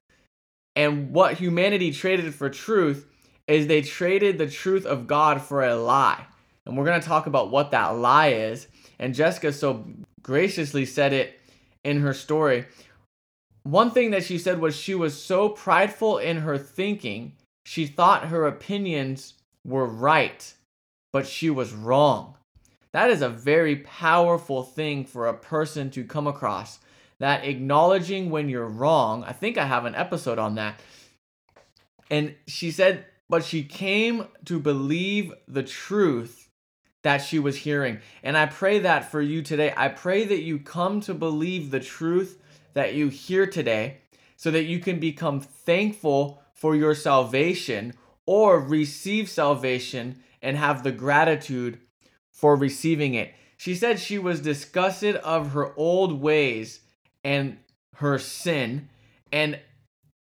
and 0.77 1.13
what 1.13 1.35
humanity 1.35 1.91
traded 1.91 2.35
for 2.35 2.51
truth 2.51 3.07
is 3.47 3.67
they 3.67 3.83
traded 3.83 4.39
the 4.39 4.49
truth 4.49 4.87
of 4.87 5.07
God 5.07 5.43
for 5.43 5.65
a 5.65 5.77
lie. 5.77 6.25
And 6.65 6.77
we're 6.77 6.85
gonna 6.85 7.01
talk 7.01 7.27
about 7.27 7.51
what 7.51 7.71
that 7.73 7.97
lie 7.97 8.29
is. 8.29 8.69
And 8.99 9.15
Jessica 9.15 9.53
so 9.53 9.85
graciously 10.23 10.87
said 10.87 11.13
it 11.13 11.41
in 11.85 12.01
her 12.01 12.15
story 12.15 12.67
one 13.65 13.91
thing 13.91 14.11
that 14.11 14.25
she 14.25 14.39
said 14.39 14.61
was 14.61 14.77
she 14.77 14.95
was 14.95 15.21
so 15.21 15.49
prideful 15.49 16.19
in 16.19 16.39
her 16.39 16.59
thinking, 16.59 17.33
she 17.65 17.87
thought 17.87 18.29
her 18.29 18.47
opinions 18.47 19.35
were 19.65 19.87
right, 19.87 20.53
but 21.13 21.27
she 21.27 21.49
was 21.49 21.73
wrong. 21.73 22.37
That 22.93 23.11
is 23.11 23.23
a 23.23 23.29
very 23.29 23.77
powerful 23.77 24.63
thing 24.63 25.05
for 25.05 25.27
a 25.27 25.35
person 25.35 25.91
to 25.91 26.05
come 26.05 26.27
across. 26.27 26.81
That 27.21 27.45
acknowledging 27.45 28.31
when 28.31 28.49
you're 28.49 28.69
wrong, 28.69 29.23
I 29.25 29.33
think 29.33 29.57
I 29.57 29.65
have 29.65 29.85
an 29.85 29.95
episode 29.95 30.39
on 30.39 30.57
that. 30.57 30.81
And 32.11 32.35
she 32.49 32.73
said, 32.73 33.07
but 33.33 33.47
she 33.47 33.65
came 33.65 34.27
to 34.45 34.61
believe 34.61 35.33
the 35.49 35.63
truth 35.63 36.51
that 37.01 37.17
she 37.17 37.39
was 37.39 37.57
hearing. 37.57 37.99
And 38.23 38.37
I 38.37 38.45
pray 38.45 38.81
that 38.81 39.11
for 39.11 39.23
you 39.23 39.41
today. 39.41 39.73
I 39.75 39.89
pray 39.89 40.27
that 40.27 40.43
you 40.43 40.59
come 40.59 41.01
to 41.01 41.15
believe 41.15 41.71
the 41.71 41.81
truth 41.81 42.39
that 42.75 42.93
you 42.93 43.09
hear 43.09 43.47
today 43.47 44.03
so 44.37 44.51
that 44.51 44.65
you 44.65 44.81
can 44.81 45.01
become 45.01 45.41
thankful 45.41 46.43
for 46.53 46.77
your 46.77 46.95
salvation 46.95 47.95
or 48.27 48.61
receive 48.61 49.31
salvation 49.31 50.23
and 50.43 50.59
have 50.59 50.83
the 50.83 50.93
gratitude 50.93 51.79
for 52.31 52.55
receiving 52.55 53.15
it. 53.15 53.33
She 53.57 53.75
said 53.75 53.99
she 53.99 54.19
was 54.19 54.43
disgusted 54.43 55.17
of 55.17 55.53
her 55.53 55.73
old 55.79 56.21
ways 56.21 56.81
and 57.25 57.57
her 57.95 58.19
sin. 58.19 58.91
And 59.33 59.59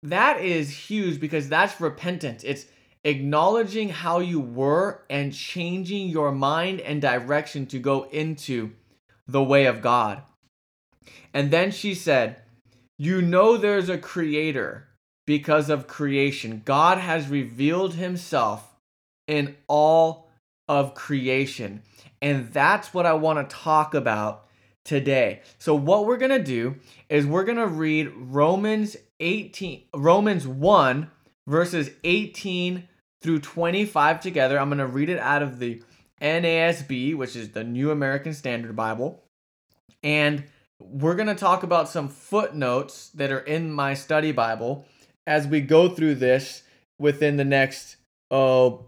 that 0.02 0.40
is 0.40 0.88
huge 0.88 1.20
because 1.20 1.50
that's 1.50 1.78
repentance. 1.78 2.42
It's 2.42 2.64
acknowledging 3.04 3.88
how 3.88 4.20
you 4.20 4.40
were 4.40 5.02
and 5.10 5.32
changing 5.32 6.08
your 6.08 6.32
mind 6.32 6.80
and 6.80 7.02
direction 7.02 7.66
to 7.66 7.78
go 7.78 8.04
into 8.04 8.72
the 9.26 9.42
way 9.42 9.66
of 9.66 9.82
God. 9.82 10.22
And 11.34 11.50
then 11.50 11.70
she 11.70 11.94
said, 11.94 12.42
You 12.98 13.22
know 13.22 13.56
there's 13.56 13.88
a 13.88 13.98
creator 13.98 14.88
because 15.26 15.70
of 15.70 15.86
creation. 15.86 16.62
God 16.64 16.98
has 16.98 17.28
revealed 17.28 17.94
himself 17.94 18.76
in 19.26 19.56
all 19.68 20.28
of 20.68 20.94
creation. 20.94 21.82
And 22.20 22.52
that's 22.52 22.94
what 22.94 23.06
I 23.06 23.14
want 23.14 23.48
to 23.48 23.56
talk 23.56 23.94
about 23.94 24.46
today. 24.84 25.42
So 25.58 25.74
what 25.74 26.06
we're 26.06 26.16
going 26.16 26.30
to 26.30 26.42
do 26.42 26.76
is 27.08 27.26
we're 27.26 27.44
going 27.44 27.58
to 27.58 27.66
read 27.66 28.12
Romans 28.16 28.96
18 29.20 29.82
Romans 29.94 30.46
1 30.46 31.10
verses 31.46 31.90
18 32.02 32.88
through 33.22 33.40
25 33.40 34.20
together. 34.20 34.58
I'm 34.58 34.68
going 34.68 34.78
to 34.78 34.86
read 34.86 35.08
it 35.08 35.18
out 35.18 35.42
of 35.42 35.58
the 35.58 35.82
NASB, 36.20 37.16
which 37.16 37.36
is 37.36 37.50
the 37.50 37.64
New 37.64 37.90
American 37.90 38.34
Standard 38.34 38.74
Bible. 38.76 39.22
And 40.02 40.44
we're 40.78 41.14
going 41.14 41.28
to 41.28 41.34
talk 41.34 41.62
about 41.62 41.88
some 41.88 42.08
footnotes 42.08 43.08
that 43.10 43.30
are 43.30 43.40
in 43.40 43.72
my 43.72 43.94
study 43.94 44.32
Bible 44.32 44.86
as 45.26 45.46
we 45.46 45.60
go 45.60 45.88
through 45.88 46.16
this 46.16 46.62
within 46.98 47.36
the 47.36 47.44
next 47.44 47.96
oh 48.30 48.86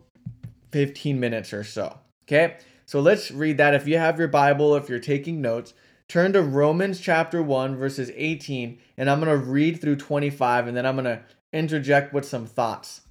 15 0.72 1.20
minutes 1.20 1.52
or 1.52 1.62
so. 1.62 1.98
Okay? 2.26 2.56
So 2.86 3.00
let's 3.00 3.30
read 3.30 3.58
that. 3.58 3.74
If 3.74 3.86
you 3.86 3.98
have 3.98 4.18
your 4.18 4.28
Bible, 4.28 4.74
if 4.74 4.88
you're 4.88 4.98
taking 4.98 5.40
notes, 5.40 5.72
turn 6.08 6.32
to 6.32 6.42
Romans 6.42 7.00
chapter 7.00 7.42
1, 7.42 7.76
verses 7.76 8.10
18, 8.14 8.78
and 8.96 9.08
I'm 9.08 9.20
going 9.20 9.30
to 9.30 9.44
read 9.44 9.80
through 9.80 9.96
25, 9.96 10.66
and 10.66 10.76
then 10.76 10.84
I'm 10.84 10.96
going 10.96 11.04
to 11.04 11.22
interject 11.52 12.12
with 12.12 12.26
some 12.26 12.46
thoughts. 12.46 13.02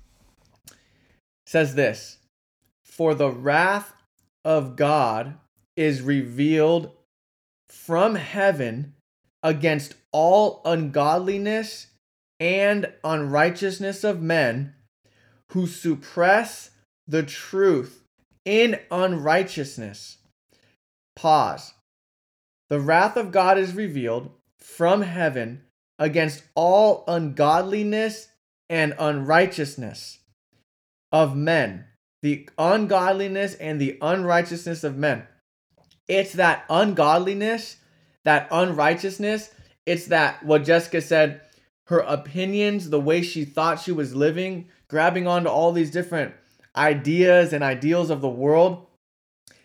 Says 1.45 1.75
this 1.75 2.17
For 2.83 3.13
the 3.13 3.31
wrath 3.31 3.93
of 4.45 4.75
God 4.75 5.38
is 5.75 6.01
revealed 6.01 6.91
from 7.67 8.15
heaven 8.15 8.93
against 9.41 9.95
all 10.12 10.62
ungodliness 10.63 11.88
and 12.39 12.91
unrighteousness 13.03 14.03
of 14.03 14.21
men 14.21 14.73
who 15.51 15.67
suppress 15.67 16.71
the 17.07 17.23
truth 17.23 18.03
in 18.45 18.79
unrighteousness. 18.91 20.17
Pause. 21.15 21.73
The 22.69 22.79
wrath 22.79 23.17
of 23.17 23.31
God 23.31 23.57
is 23.57 23.75
revealed 23.75 24.31
from 24.57 25.01
heaven 25.01 25.63
against 26.00 26.43
all 26.55 27.03
ungodliness 27.07 28.29
and 28.69 28.93
unrighteousness 28.97 30.19
of 31.13 31.38
men. 31.38 31.86
The 32.24 32.50
ungodliness 32.58 33.53
and 33.55 33.79
the 33.79 33.98
unrighteousness 34.01 34.84
of 34.84 34.98
men. 34.98 35.27
It's 36.08 36.34
that 36.34 36.65
ungodliness, 36.70 37.77
that 38.25 38.48
unrighteousness. 38.51 39.51
It's 39.86 40.08
that 40.08 40.43
what 40.43 40.65
Jessica 40.65 41.01
said, 41.01 41.41
her 41.88 42.00
opinions, 42.00 42.89
the 42.89 43.00
way 43.00 43.22
she 43.22 43.46
thought 43.46 43.79
she 43.79 43.91
was 43.91 44.15
living, 44.15 44.70
grabbing 44.88 45.27
onto 45.27 45.50
all 45.50 45.72
these 45.72 45.91
different 45.91 46.34
ideas 46.75 47.53
and 47.53 47.63
ideals 47.63 48.10
of 48.10 48.22
the 48.22 48.29
world. 48.29 48.88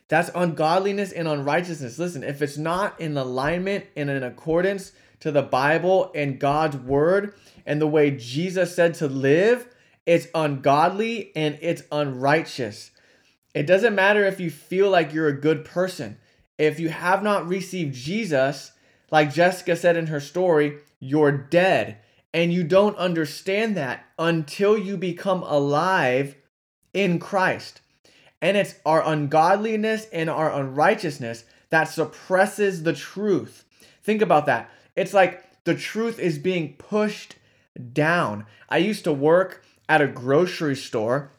That's 0.08 0.30
ungodliness 0.34 1.12
and 1.12 1.28
unrighteousness. 1.28 1.98
Listen, 1.98 2.24
if 2.24 2.42
it's 2.42 2.58
not 2.58 3.00
in 3.00 3.16
alignment 3.16 3.86
and 3.96 4.10
in 4.10 4.22
accordance 4.22 4.92
to 5.20 5.30
the 5.30 5.42
Bible 5.42 6.10
and 6.14 6.38
God's 6.38 6.76
word 6.76 7.34
and 7.66 7.80
the 7.80 7.86
way 7.86 8.10
Jesus 8.10 8.74
said 8.74 8.94
to 8.94 9.06
live, 9.06 9.68
it's 10.08 10.26
ungodly 10.34 11.32
and 11.36 11.58
it's 11.60 11.82
unrighteous. 11.92 12.92
It 13.52 13.66
doesn't 13.66 13.94
matter 13.94 14.24
if 14.24 14.40
you 14.40 14.50
feel 14.50 14.88
like 14.88 15.12
you're 15.12 15.28
a 15.28 15.38
good 15.38 15.66
person. 15.66 16.16
If 16.56 16.80
you 16.80 16.88
have 16.88 17.22
not 17.22 17.46
received 17.46 17.94
Jesus, 17.94 18.72
like 19.10 19.34
Jessica 19.34 19.76
said 19.76 19.98
in 19.98 20.06
her 20.06 20.18
story, 20.18 20.78
you're 20.98 21.30
dead. 21.30 21.98
And 22.32 22.54
you 22.54 22.64
don't 22.64 22.96
understand 22.96 23.76
that 23.76 24.06
until 24.18 24.78
you 24.78 24.96
become 24.96 25.42
alive 25.42 26.36
in 26.94 27.18
Christ. 27.18 27.82
And 28.40 28.56
it's 28.56 28.76
our 28.86 29.06
ungodliness 29.06 30.06
and 30.10 30.30
our 30.30 30.50
unrighteousness 30.50 31.44
that 31.68 31.84
suppresses 31.84 32.82
the 32.82 32.94
truth. 32.94 33.66
Think 34.02 34.22
about 34.22 34.46
that. 34.46 34.70
It's 34.96 35.12
like 35.12 35.64
the 35.64 35.74
truth 35.74 36.18
is 36.18 36.38
being 36.38 36.76
pushed 36.78 37.36
down. 37.92 38.46
I 38.70 38.78
used 38.78 39.04
to 39.04 39.12
work 39.12 39.64
at 39.88 40.02
a 40.02 40.06
grocery 40.06 40.76
store, 40.76 41.30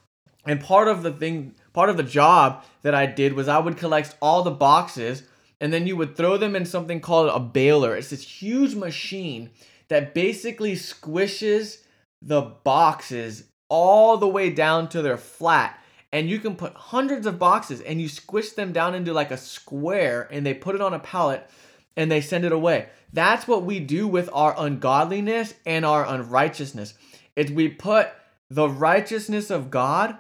and 0.46 0.62
part 0.62 0.88
of 0.88 1.04
the 1.04 1.12
thing, 1.12 1.56
part 1.74 1.90
of 1.90 1.98
the 1.98 2.04
job 2.04 2.64
that 2.82 2.96
I 2.96 3.06
did 3.06 3.34
was 3.34 3.48
I 3.48 3.60
would 3.60 3.78
collect 3.78 4.16
all 4.22 4.44
the 4.44 4.52
boxes 4.52 5.24
and 5.62 5.74
then 5.74 5.86
you 5.86 5.98
would 5.98 6.16
throw 6.16 6.38
them 6.38 6.56
in 6.56 6.66
something 6.66 7.02
called 7.02 7.30
a 7.30 7.40
baler. 7.40 7.96
It's 7.96 8.12
this 8.12 8.24
huge 8.24 8.76
machine 8.76 9.50
that 9.90 10.14
basically 10.14 10.74
squishes 10.74 11.80
the 12.22 12.42
boxes 12.42 13.46
all 13.68 14.18
the 14.18 14.28
way 14.28 14.50
down 14.50 14.90
to 14.90 15.02
their 15.02 15.18
flat. 15.18 15.80
And 16.12 16.30
you 16.30 16.40
can 16.40 16.56
put 16.56 16.74
hundreds 16.74 17.28
of 17.28 17.38
boxes 17.38 17.82
and 17.82 18.02
you 18.02 18.08
squish 18.08 18.52
them 18.52 18.72
down 18.72 18.96
into 18.96 19.14
like 19.14 19.32
a 19.32 19.38
square 19.38 20.28
and 20.32 20.46
they 20.46 20.54
put 20.54 20.76
it 20.76 20.82
on 20.82 20.94
a 20.94 21.00
pallet 21.00 21.48
and 21.96 22.10
they 22.10 22.22
send 22.22 22.46
it 22.46 22.52
away. 22.52 22.88
That's 23.12 23.48
what 23.48 23.64
we 23.64 23.80
do 23.80 24.08
with 24.08 24.30
our 24.34 24.56
ungodliness 24.58 25.54
and 25.66 25.86
our 25.86 26.06
unrighteousness. 26.06 26.94
It's 27.36 27.52
we 27.52 27.68
put 27.68 28.10
the 28.50 28.70
righteousness 28.70 29.50
of 29.50 29.70
God, 29.70 30.18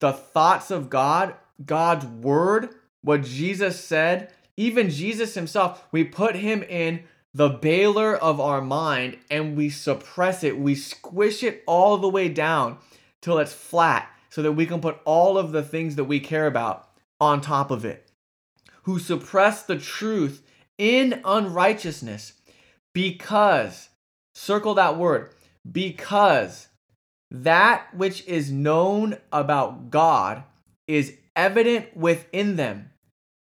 the 0.00 0.12
thoughts 0.12 0.70
of 0.70 0.90
God, 0.90 1.34
God's 1.64 2.06
word, 2.06 2.70
what 3.02 3.24
Jesus 3.24 3.82
said, 3.82 4.32
even 4.56 4.90
Jesus 4.90 5.34
himself, 5.34 5.86
we 5.90 6.04
put 6.04 6.36
him 6.36 6.62
in 6.62 7.04
the 7.32 7.48
baler 7.48 8.14
of 8.14 8.40
our 8.40 8.60
mind 8.60 9.16
and 9.30 9.56
we 9.56 9.70
suppress 9.70 10.44
it. 10.44 10.58
We 10.58 10.74
squish 10.74 11.42
it 11.42 11.62
all 11.66 11.96
the 11.96 12.08
way 12.08 12.28
down 12.28 12.78
till 13.22 13.38
it's 13.38 13.52
flat 13.52 14.10
so 14.28 14.42
that 14.42 14.52
we 14.52 14.66
can 14.66 14.80
put 14.80 14.98
all 15.04 15.38
of 15.38 15.52
the 15.52 15.62
things 15.62 15.96
that 15.96 16.04
we 16.04 16.20
care 16.20 16.46
about 16.46 16.88
on 17.20 17.40
top 17.40 17.70
of 17.70 17.84
it. 17.84 18.10
Who 18.82 18.98
suppress 18.98 19.62
the 19.62 19.78
truth 19.78 20.42
in 20.78 21.20
unrighteousness 21.24 22.32
because, 22.92 23.90
circle 24.34 24.74
that 24.74 24.96
word, 24.96 25.32
because 25.70 26.68
that 27.30 27.94
which 27.94 28.26
is 28.26 28.50
known 28.50 29.16
about 29.32 29.90
God 29.90 30.42
is 30.88 31.16
evident 31.36 31.96
within 31.96 32.56
them, 32.56 32.90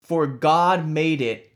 for 0.03 0.27
God 0.27 0.87
made 0.89 1.21
it 1.21 1.53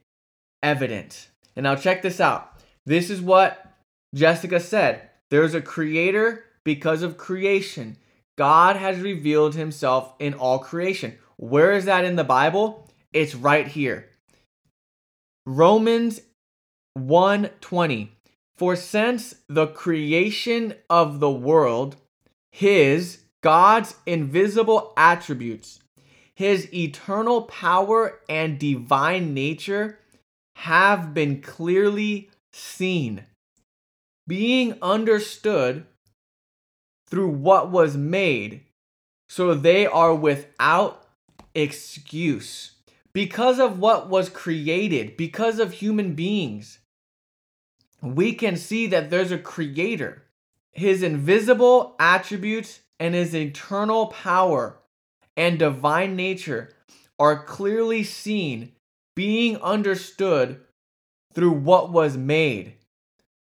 evident. 0.62 1.28
And 1.56 1.64
now 1.64 1.74
check 1.74 2.02
this 2.02 2.20
out. 2.20 2.52
This 2.86 3.10
is 3.10 3.20
what 3.20 3.74
Jessica 4.14 4.60
said. 4.60 5.10
There's 5.30 5.54
a 5.54 5.60
creator 5.60 6.44
because 6.64 7.02
of 7.02 7.18
creation. 7.18 7.96
God 8.38 8.76
has 8.76 9.00
revealed 9.00 9.54
himself 9.54 10.14
in 10.18 10.34
all 10.34 10.58
creation. 10.58 11.18
Where 11.36 11.72
is 11.72 11.84
that 11.84 12.04
in 12.04 12.16
the 12.16 12.24
Bible? 12.24 12.88
It's 13.12 13.34
right 13.34 13.66
here. 13.66 14.08
Romans 15.46 16.20
1:20 16.96 18.10
For 18.56 18.76
since 18.76 19.36
the 19.48 19.66
creation 19.66 20.74
of 20.88 21.20
the 21.20 21.30
world 21.30 21.96
his 22.52 23.22
God's 23.42 23.94
invisible 24.06 24.92
attributes 24.96 25.80
his 26.40 26.72
eternal 26.72 27.42
power 27.42 28.18
and 28.26 28.58
divine 28.58 29.34
nature 29.34 29.98
have 30.56 31.12
been 31.12 31.42
clearly 31.42 32.30
seen 32.50 33.26
being 34.26 34.74
understood 34.80 35.84
through 37.10 37.28
what 37.28 37.70
was 37.70 37.94
made, 37.94 38.62
so 39.28 39.52
they 39.52 39.86
are 39.86 40.14
without 40.14 41.06
excuse. 41.54 42.70
Because 43.12 43.58
of 43.58 43.78
what 43.78 44.08
was 44.08 44.30
created, 44.30 45.18
because 45.18 45.58
of 45.58 45.72
human 45.74 46.14
beings, 46.14 46.78
we 48.00 48.32
can 48.32 48.56
see 48.56 48.86
that 48.86 49.10
there's 49.10 49.30
a 49.30 49.36
creator. 49.36 50.22
His 50.80 51.02
invisible 51.02 51.94
attributes 52.00 52.80
and 52.98 53.14
his 53.14 53.34
eternal 53.34 54.06
power 54.06 54.78
and 55.36 55.58
divine 55.58 56.16
nature 56.16 56.72
are 57.18 57.44
clearly 57.44 58.02
seen, 58.02 58.72
being 59.14 59.58
understood 59.58 60.62
through 61.34 61.52
what 61.52 61.92
was 61.92 62.16
made, 62.16 62.76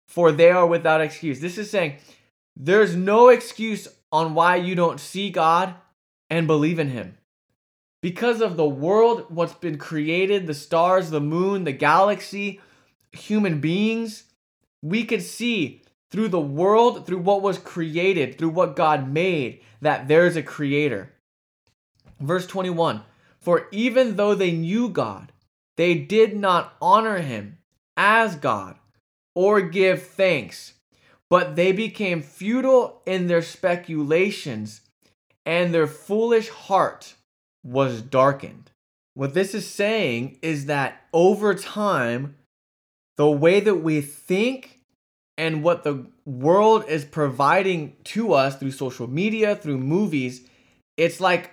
for 0.08 0.32
they 0.32 0.50
are 0.50 0.66
without 0.66 1.02
excuse. 1.02 1.40
This 1.40 1.60
is 1.60 1.70
saying 1.70 1.98
there's 2.56 2.96
no 2.96 3.30
excuse 3.30 3.88
on 4.12 4.34
why 4.34 4.56
you 4.56 4.74
don't 4.74 5.00
see 5.00 5.30
God 5.30 5.76
and 6.32 6.48
believe 6.48 6.80
in 6.80 6.90
Him. 6.90 7.16
Because 8.02 8.42
of 8.42 8.58
the 8.58 8.68
world, 8.68 9.28
what's 9.30 9.54
been 9.54 9.78
created, 9.78 10.48
the 10.48 10.56
stars, 10.56 11.12
the 11.12 11.22
moon, 11.22 11.64
the 11.64 11.74
galaxy, 11.74 12.60
human 13.12 13.62
beings, 13.62 14.24
we 14.82 15.06
could 15.06 15.22
see 15.22 15.84
through 16.12 16.30
the 16.30 16.40
world, 16.40 17.06
through 17.06 17.20
what 17.20 17.42
was 17.42 17.58
created, 17.58 18.38
through 18.38 18.50
what 18.50 18.76
God 18.76 19.12
made, 19.12 19.62
that 19.82 20.08
there's 20.08 20.36
a 20.36 20.44
creator. 20.44 21.14
Verse 22.20 22.48
21 22.48 23.04
For 23.40 23.68
even 23.72 24.16
though 24.16 24.36
they 24.36 24.52
knew 24.52 24.90
God, 24.90 25.32
they 25.78 25.96
did 25.96 26.36
not 26.36 26.74
honor 26.82 27.20
him 27.20 27.60
as 27.96 28.36
God 28.36 28.76
or 29.36 29.62
give 29.62 30.04
thanks, 30.04 30.74
but 31.30 31.56
they 31.56 31.72
became 31.72 32.22
futile 32.22 33.02
in 33.06 33.28
their 33.28 33.42
speculations, 33.42 34.82
and 35.46 35.74
their 35.74 35.88
foolish 35.88 36.50
heart 36.50 37.14
was 37.64 38.02
darkened. 38.02 38.72
What 39.14 39.34
this 39.34 39.54
is 39.54 39.70
saying 39.70 40.40
is 40.42 40.66
that 40.66 41.02
over 41.14 41.54
time, 41.54 42.36
the 43.18 43.30
way 43.30 43.60
that 43.60 43.76
we 43.76 44.02
think 44.02 44.79
and 45.40 45.64
what 45.64 45.84
the 45.84 46.06
world 46.26 46.84
is 46.90 47.06
providing 47.06 47.96
to 48.04 48.34
us 48.34 48.58
through 48.58 48.74
social 48.74 49.08
media, 49.08 49.56
through 49.56 49.78
movies, 49.78 50.42
it's 50.98 51.22
like 51.22 51.52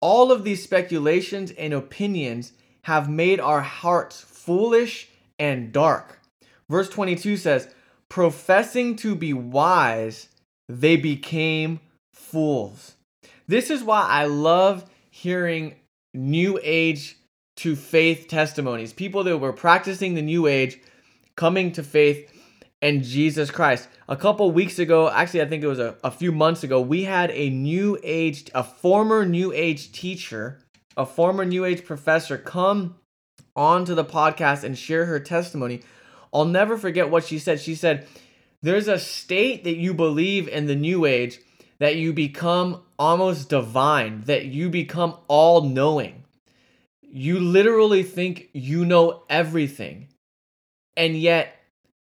all 0.00 0.32
of 0.32 0.42
these 0.42 0.64
speculations 0.64 1.52
and 1.52 1.72
opinions 1.72 2.52
have 2.82 3.08
made 3.08 3.38
our 3.38 3.60
hearts 3.60 4.20
foolish 4.20 5.08
and 5.38 5.72
dark. 5.72 6.18
Verse 6.68 6.88
22 6.88 7.36
says, 7.36 7.72
professing 8.08 8.96
to 8.96 9.14
be 9.14 9.32
wise, 9.32 10.28
they 10.68 10.96
became 10.96 11.78
fools. 12.12 12.94
This 13.46 13.70
is 13.70 13.84
why 13.84 14.02
I 14.02 14.24
love 14.24 14.84
hearing 15.12 15.76
new 16.12 16.58
age 16.60 17.18
to 17.58 17.76
faith 17.76 18.26
testimonies. 18.26 18.92
People 18.92 19.22
that 19.22 19.38
were 19.38 19.52
practicing 19.52 20.14
the 20.14 20.22
new 20.22 20.48
age 20.48 20.80
coming 21.36 21.70
to 21.72 21.84
faith 21.84 22.32
and 22.82 23.04
Jesus 23.04 23.50
Christ. 23.50 23.88
A 24.08 24.16
couple 24.16 24.50
weeks 24.50 24.78
ago, 24.78 25.08
actually, 25.08 25.42
I 25.42 25.46
think 25.46 25.62
it 25.62 25.68
was 25.68 25.78
a, 25.78 25.96
a 26.02 26.10
few 26.10 26.32
months 26.32 26.62
ago, 26.62 26.80
we 26.80 27.04
had 27.04 27.30
a 27.30 27.50
new 27.50 27.98
age, 28.02 28.50
a 28.54 28.64
former 28.64 29.24
new 29.24 29.52
age 29.52 29.92
teacher, 29.92 30.60
a 30.96 31.06
former 31.06 31.44
new 31.44 31.64
age 31.64 31.84
professor 31.84 32.38
come 32.38 32.96
onto 33.54 33.94
the 33.94 34.04
podcast 34.04 34.64
and 34.64 34.76
share 34.76 35.06
her 35.06 35.20
testimony. 35.20 35.82
I'll 36.32 36.44
never 36.44 36.78
forget 36.78 37.10
what 37.10 37.24
she 37.24 37.38
said. 37.38 37.60
She 37.60 37.74
said, 37.74 38.06
There's 38.62 38.88
a 38.88 38.98
state 38.98 39.64
that 39.64 39.76
you 39.76 39.94
believe 39.94 40.48
in 40.48 40.66
the 40.66 40.76
new 40.76 41.04
age 41.04 41.40
that 41.78 41.96
you 41.96 42.12
become 42.12 42.82
almost 42.98 43.48
divine, 43.48 44.22
that 44.26 44.44
you 44.44 44.68
become 44.68 45.16
all 45.28 45.62
knowing. 45.62 46.24
You 47.02 47.40
literally 47.40 48.02
think 48.02 48.50
you 48.52 48.84
know 48.84 49.24
everything. 49.28 50.08
And 50.96 51.16
yet, 51.16 51.59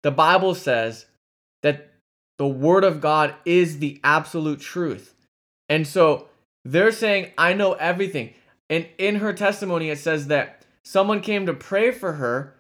the 0.05 0.11
Bible 0.11 0.53
says 0.53 1.07
that 1.63 1.89
the 2.37 2.45
Word 2.45 2.83
of 2.83 3.01
God 3.01 3.33
is 3.43 3.79
the 3.79 3.99
absolute 4.03 4.59
truth. 4.59 5.15
And 5.67 5.87
so 5.87 6.27
they're 6.63 6.91
saying, 6.91 7.31
I 7.39 7.53
know 7.53 7.73
everything. 7.73 8.35
And 8.69 8.87
in 8.99 9.15
her 9.15 9.33
testimony, 9.33 9.89
it 9.89 9.97
says 9.97 10.27
that 10.27 10.63
someone 10.83 11.21
came 11.21 11.47
to 11.47 11.55
pray 11.55 11.89
for 11.89 12.13
her, 12.13 12.53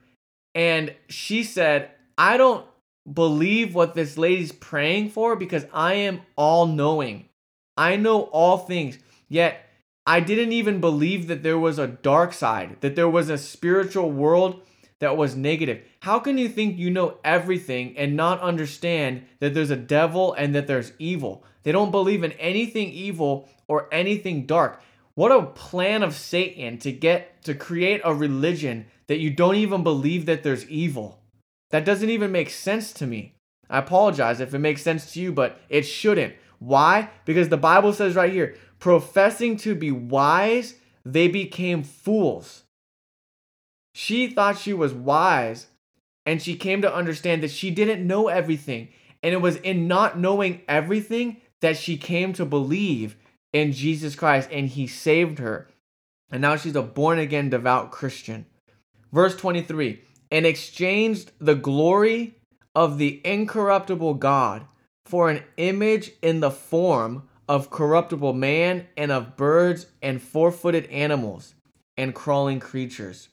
and 0.55 0.95
she 1.07 1.43
said, 1.43 1.91
I 2.17 2.37
don't 2.37 2.65
believe 3.13 3.75
what 3.75 3.93
this 3.93 4.17
lady's 4.17 4.51
praying 4.51 5.11
for 5.11 5.35
because 5.35 5.67
I 5.71 5.93
am 5.93 6.21
all 6.35 6.65
knowing. 6.65 7.29
I 7.77 7.95
know 7.95 8.23
all 8.23 8.57
things. 8.57 8.97
Yet 9.29 9.69
I 10.07 10.19
didn't 10.19 10.53
even 10.53 10.81
believe 10.81 11.27
that 11.27 11.43
there 11.43 11.59
was 11.59 11.77
a 11.77 11.85
dark 11.85 12.33
side, 12.33 12.77
that 12.81 12.95
there 12.95 13.07
was 13.07 13.29
a 13.29 13.37
spiritual 13.37 14.11
world 14.11 14.63
that 14.99 15.17
was 15.17 15.35
negative. 15.35 15.81
How 15.99 16.19
can 16.19 16.37
you 16.37 16.47
think 16.47 16.77
you 16.77 16.89
know 16.89 17.17
everything 17.23 17.97
and 17.97 18.15
not 18.15 18.41
understand 18.41 19.25
that 19.39 19.53
there's 19.53 19.71
a 19.71 19.75
devil 19.75 20.33
and 20.33 20.55
that 20.55 20.67
there's 20.67 20.93
evil? 20.99 21.43
They 21.63 21.71
don't 21.71 21.91
believe 21.91 22.23
in 22.23 22.31
anything 22.33 22.91
evil 22.91 23.49
or 23.67 23.87
anything 23.91 24.45
dark. 24.45 24.81
What 25.15 25.31
a 25.31 25.43
plan 25.43 26.03
of 26.03 26.13
Satan 26.13 26.77
to 26.79 26.91
get 26.91 27.41
to 27.43 27.55
create 27.55 28.01
a 28.03 28.13
religion 28.13 28.85
that 29.07 29.19
you 29.19 29.29
don't 29.29 29.55
even 29.55 29.83
believe 29.83 30.25
that 30.25 30.43
there's 30.43 30.67
evil. 30.69 31.21
That 31.71 31.85
doesn't 31.85 32.09
even 32.09 32.31
make 32.31 32.49
sense 32.49 32.91
to 32.93 33.07
me. 33.07 33.33
I 33.69 33.79
apologize 33.79 34.39
if 34.39 34.53
it 34.53 34.59
makes 34.59 34.81
sense 34.81 35.13
to 35.13 35.19
you, 35.19 35.31
but 35.31 35.59
it 35.69 35.83
shouldn't. 35.83 36.35
Why? 36.59 37.09
Because 37.25 37.49
the 37.49 37.57
Bible 37.57 37.93
says 37.93 38.15
right 38.15 38.31
here, 38.31 38.55
professing 38.79 39.57
to 39.57 39.73
be 39.73 39.91
wise, 39.91 40.75
they 41.05 41.27
became 41.27 41.83
fools. 41.83 42.63
She 43.97 44.27
thought 44.27 44.57
she 44.57 44.73
was 44.73 44.93
wise, 44.93 45.67
and 46.25 46.41
she 46.41 46.57
came 46.57 46.81
to 46.81 46.93
understand 46.93 47.41
that 47.41 47.51
she 47.51 47.71
didn't 47.71 48.05
know 48.05 48.27
everything. 48.27 48.89
And 49.23 49.33
it 49.33 49.41
was 49.41 49.55
in 49.55 49.87
not 49.87 50.19
knowing 50.19 50.63
everything 50.67 51.37
that 51.61 51.77
she 51.77 51.95
came 51.95 52.33
to 52.33 52.43
believe 52.43 53.15
in 53.53 53.71
Jesus 53.71 54.13
Christ, 54.13 54.49
and 54.51 54.67
He 54.67 54.85
saved 54.85 55.39
her. 55.39 55.69
And 56.29 56.41
now 56.41 56.57
she's 56.57 56.75
a 56.75 56.81
born 56.81 57.19
again, 57.19 57.49
devout 57.49 57.91
Christian. 57.91 58.47
Verse 59.13 59.33
23 59.37 60.01
and 60.29 60.45
exchanged 60.45 61.31
the 61.39 61.55
glory 61.55 62.35
of 62.75 62.97
the 62.97 63.21
incorruptible 63.23 64.15
God 64.15 64.65
for 65.05 65.29
an 65.29 65.41
image 65.55 66.11
in 66.21 66.41
the 66.41 66.51
form 66.51 67.29
of 67.47 67.69
corruptible 67.69 68.33
man 68.33 68.87
and 68.97 69.09
of 69.09 69.37
birds 69.37 69.85
and 70.01 70.21
four 70.21 70.51
footed 70.51 70.85
animals 70.87 71.53
and 71.95 72.13
crawling 72.13 72.59
creatures. 72.59 73.29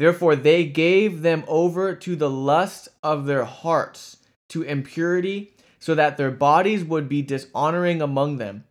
Therefore, 0.00 0.34
they 0.34 0.64
gave 0.64 1.20
them 1.20 1.44
over 1.46 1.94
to 1.94 2.16
the 2.16 2.30
lust 2.30 2.88
of 3.02 3.26
their 3.26 3.44
hearts, 3.44 4.16
to 4.48 4.62
impurity, 4.62 5.52
so 5.78 5.94
that 5.94 6.16
their 6.16 6.30
bodies 6.30 6.82
would 6.82 7.06
be 7.06 7.20
dishonoring 7.20 8.00
among 8.00 8.38
them. 8.38 8.64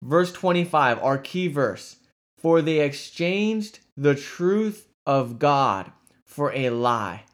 Verse 0.00 0.30
25, 0.30 1.00
our 1.00 1.18
key 1.18 1.48
verse. 1.48 1.96
For 2.38 2.62
they 2.62 2.78
exchanged 2.78 3.80
the 3.96 4.14
truth 4.14 4.86
of 5.04 5.40
God 5.40 5.90
for 6.24 6.52
a 6.54 6.70
lie, 6.70 7.24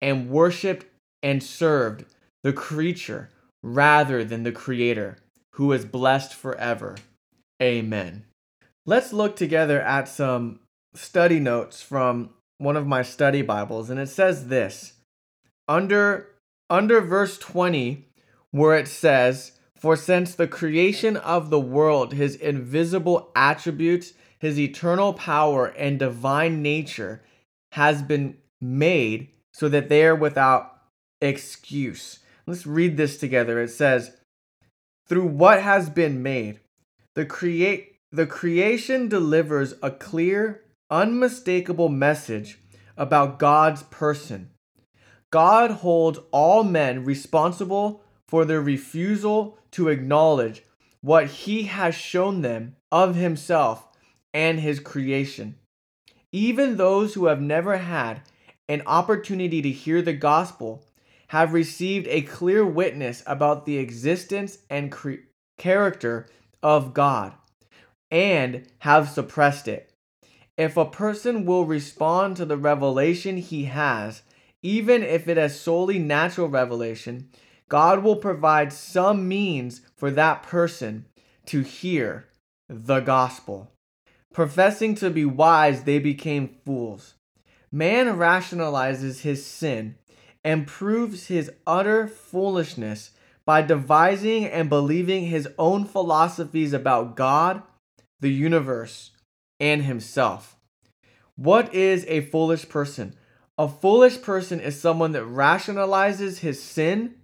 and 0.00 0.30
worshiped 0.30 0.86
and 1.22 1.42
served 1.42 2.06
the 2.42 2.54
creature 2.54 3.28
rather 3.62 4.24
than 4.24 4.42
the 4.42 4.52
Creator, 4.52 5.18
who 5.56 5.70
is 5.72 5.84
blessed 5.84 6.32
forever. 6.32 6.96
Amen. 7.62 8.24
Let's 8.86 9.12
look 9.12 9.36
together 9.36 9.82
at 9.82 10.08
some 10.08 10.60
study 10.94 11.40
notes 11.40 11.82
from 11.82 12.30
one 12.58 12.76
of 12.76 12.86
my 12.86 13.02
study 13.02 13.42
Bibles, 13.42 13.90
and 13.90 14.00
it 14.00 14.08
says 14.08 14.48
this 14.48 14.94
under 15.68 16.28
under 16.68 17.00
verse 17.00 17.38
20, 17.38 18.06
where 18.50 18.76
it 18.76 18.88
says, 18.88 19.52
For 19.76 19.96
since 19.96 20.34
the 20.34 20.48
creation 20.48 21.16
of 21.16 21.50
the 21.50 21.60
world, 21.60 22.12
his 22.12 22.34
invisible 22.34 23.30
attributes, 23.36 24.14
his 24.38 24.58
eternal 24.58 25.12
power, 25.12 25.66
and 25.66 25.98
divine 25.98 26.62
nature 26.62 27.22
has 27.72 28.02
been 28.02 28.36
made 28.60 29.28
so 29.52 29.68
that 29.68 29.88
they 29.88 30.04
are 30.04 30.14
without 30.14 30.72
excuse. 31.20 32.20
Let's 32.46 32.66
read 32.66 32.96
this 32.96 33.18
together. 33.18 33.60
It 33.60 33.68
says, 33.68 34.16
Through 35.06 35.26
what 35.26 35.62
has 35.62 35.88
been 35.88 36.22
made, 36.22 36.60
the 37.14 37.24
create 37.24 37.96
the 38.12 38.26
creation 38.26 39.08
delivers 39.08 39.74
a 39.82 39.90
clear 39.90 40.62
unmistakable 40.90 41.88
message 41.88 42.58
about 42.96 43.38
God's 43.38 43.82
person. 43.84 44.50
God 45.30 45.70
holds 45.70 46.18
all 46.30 46.62
men 46.64 47.04
responsible 47.04 48.02
for 48.28 48.44
their 48.44 48.60
refusal 48.60 49.58
to 49.72 49.88
acknowledge 49.88 50.62
what 51.00 51.26
he 51.26 51.64
has 51.64 51.94
shown 51.94 52.42
them 52.42 52.76
of 52.90 53.14
himself 53.14 53.88
and 54.32 54.60
his 54.60 54.80
creation. 54.80 55.56
Even 56.32 56.76
those 56.76 57.14
who 57.14 57.26
have 57.26 57.40
never 57.40 57.78
had 57.78 58.22
an 58.68 58.82
opportunity 58.86 59.62
to 59.62 59.70
hear 59.70 60.02
the 60.02 60.12
gospel 60.12 60.84
have 61.28 61.52
received 61.52 62.06
a 62.08 62.22
clear 62.22 62.64
witness 62.64 63.22
about 63.26 63.66
the 63.66 63.78
existence 63.78 64.58
and 64.70 64.92
cre- 64.92 65.26
character 65.58 66.26
of 66.62 66.94
God 66.94 67.32
and 68.10 68.66
have 68.78 69.08
suppressed 69.08 69.68
it. 69.68 69.92
If 70.56 70.76
a 70.76 70.86
person 70.86 71.44
will 71.44 71.64
respond 71.64 72.36
to 72.36 72.44
the 72.44 72.56
revelation 72.56 73.36
he 73.36 73.64
has, 73.64 74.22
even 74.62 75.02
if 75.02 75.28
it 75.28 75.36
is 75.36 75.60
solely 75.60 75.98
natural 75.98 76.48
revelation, 76.48 77.28
God 77.68 78.02
will 78.02 78.16
provide 78.16 78.72
some 78.72 79.28
means 79.28 79.82
for 79.96 80.10
that 80.12 80.42
person 80.42 81.06
to 81.46 81.60
hear 81.60 82.26
the 82.68 83.00
gospel. 83.00 83.70
Professing 84.32 84.94
to 84.96 85.10
be 85.10 85.24
wise, 85.24 85.84
they 85.84 85.98
became 85.98 86.56
fools. 86.64 87.14
Man 87.70 88.06
rationalizes 88.16 89.20
his 89.20 89.44
sin 89.44 89.96
and 90.44 90.66
proves 90.66 91.26
his 91.26 91.50
utter 91.66 92.06
foolishness 92.06 93.10
by 93.44 93.62
devising 93.62 94.44
and 94.44 94.68
believing 94.68 95.26
his 95.26 95.48
own 95.58 95.84
philosophies 95.84 96.72
about 96.72 97.16
God, 97.16 97.62
the 98.20 98.32
universe, 98.32 99.10
and 99.60 99.82
himself. 99.82 100.56
What 101.36 101.74
is 101.74 102.04
a 102.08 102.22
foolish 102.22 102.68
person? 102.68 103.14
A 103.58 103.68
foolish 103.68 104.20
person 104.20 104.60
is 104.60 104.80
someone 104.80 105.12
that 105.12 105.24
rationalizes 105.24 106.38
his 106.38 106.62
sin 106.62 107.14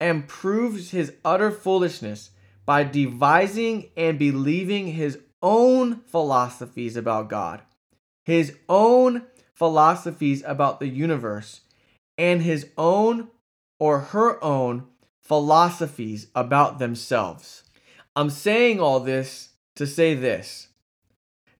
and 0.00 0.28
proves 0.28 0.90
his 0.90 1.12
utter 1.24 1.50
foolishness 1.50 2.30
by 2.64 2.84
devising 2.84 3.90
and 3.96 4.18
believing 4.18 4.88
his 4.88 5.18
own 5.42 6.00
philosophies 6.06 6.96
about 6.96 7.28
God, 7.28 7.62
his 8.24 8.56
own 8.68 9.22
philosophies 9.54 10.42
about 10.44 10.80
the 10.80 10.88
universe, 10.88 11.60
and 12.18 12.42
his 12.42 12.68
own 12.76 13.28
or 13.78 14.00
her 14.00 14.42
own 14.42 14.86
philosophies 15.22 16.28
about 16.34 16.78
themselves. 16.78 17.62
I'm 18.14 18.30
saying 18.30 18.80
all 18.80 19.00
this 19.00 19.50
to 19.76 19.86
say 19.86 20.14
this 20.14 20.65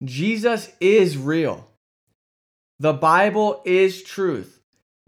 Jesus 0.04 0.72
is 0.80 1.16
real. 1.16 1.68
The 2.78 2.92
Bible 2.92 3.62
is 3.64 4.02
truth. 4.02 4.60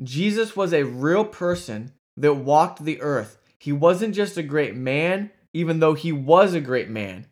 Jesus 0.03 0.57
was 0.57 0.73
a 0.73 0.85
real 0.85 1.25
person 1.25 1.93
that 2.17 2.35
walked 2.35 2.85
the 2.85 3.01
earth. 3.01 3.39
He 3.59 3.73
wasn't 3.73 4.15
just 4.15 4.37
a 4.37 4.43
great 4.43 4.75
man, 4.75 5.31
even 5.53 5.81
though 5.81 5.95
he 5.95 6.13
was 6.13 6.55
a 6.55 6.61
great 6.61 6.89
man. 6.89 7.27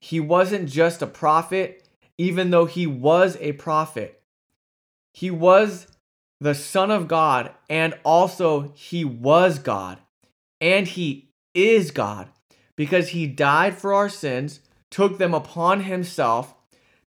He 0.00 0.20
wasn't 0.20 0.68
just 0.68 1.02
a 1.02 1.06
prophet, 1.06 1.86
even 2.16 2.50
though 2.50 2.66
he 2.66 2.86
was 2.86 3.36
a 3.40 3.52
prophet. 3.52 4.22
He 5.12 5.30
was 5.30 5.88
the 6.40 6.54
Son 6.54 6.90
of 6.90 7.08
God, 7.08 7.50
and 7.68 7.94
also 8.04 8.72
he 8.74 9.04
was 9.04 9.58
God, 9.58 9.98
and 10.60 10.88
he 10.88 11.28
is 11.54 11.90
God 11.90 12.28
because 12.76 13.10
he 13.10 13.26
died 13.26 13.76
for 13.76 13.92
our 13.92 14.08
sins, 14.08 14.60
took 14.90 15.18
them 15.18 15.34
upon 15.34 15.82
himself, 15.82 16.54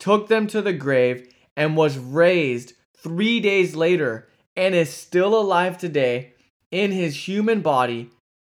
took 0.01 0.27
them 0.27 0.49
to 0.49 0.61
the 0.61 0.73
grave, 0.73 1.33
and 1.57 1.77
was 1.77 1.97
raised 1.97 2.73
three 2.97 3.39
days 3.39 3.77
later, 3.77 4.29
and 4.57 4.75
is 4.75 4.93
still 4.93 5.39
alive 5.39 5.79
today 5.79 6.33
in 6.73 6.91
his 6.91 7.29
human 7.29 7.61
body 7.61 8.11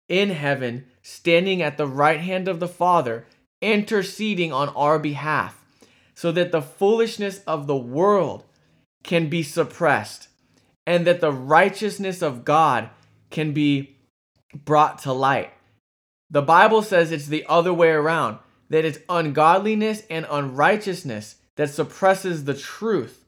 in 0.08 0.30
heaven, 0.30 0.86
standing 1.02 1.60
at 1.60 1.76
the 1.76 1.86
right 1.86 2.20
hand 2.20 2.46
of 2.48 2.60
the 2.60 2.68
Father, 2.68 3.26
interceding 3.60 4.52
on 4.52 4.68
our 4.70 4.98
behalf, 4.98 5.64
so 6.14 6.30
that 6.32 6.52
the 6.52 6.62
foolishness 6.62 7.42
of 7.46 7.66
the 7.66 7.76
world 7.76 8.44
can 9.02 9.28
be 9.28 9.42
suppressed, 9.42 10.28
and 10.86 11.06
that 11.06 11.20
the 11.20 11.32
righteousness 11.32 12.22
of 12.22 12.44
God 12.44 12.90
can 13.30 13.52
be 13.52 13.96
brought 14.64 14.98
to 15.02 15.12
light. 15.12 15.52
The 16.30 16.42
Bible 16.42 16.82
says 16.82 17.10
it's 17.10 17.26
the 17.26 17.46
other 17.48 17.72
way 17.72 17.90
around, 17.90 18.38
that 18.68 18.84
it's 18.84 18.98
ungodliness 19.08 20.02
and 20.10 20.26
unrighteousness 20.30 21.36
that 21.58 21.70
suppresses 21.70 22.44
the 22.44 22.54
truth, 22.54 23.24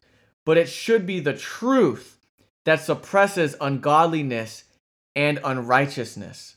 but 0.46 0.56
it 0.56 0.68
should 0.68 1.04
be 1.04 1.18
the 1.18 1.34
truth 1.34 2.16
that 2.64 2.80
suppresses 2.80 3.56
ungodliness 3.60 4.64
and 5.16 5.40
unrighteousness. 5.42 6.54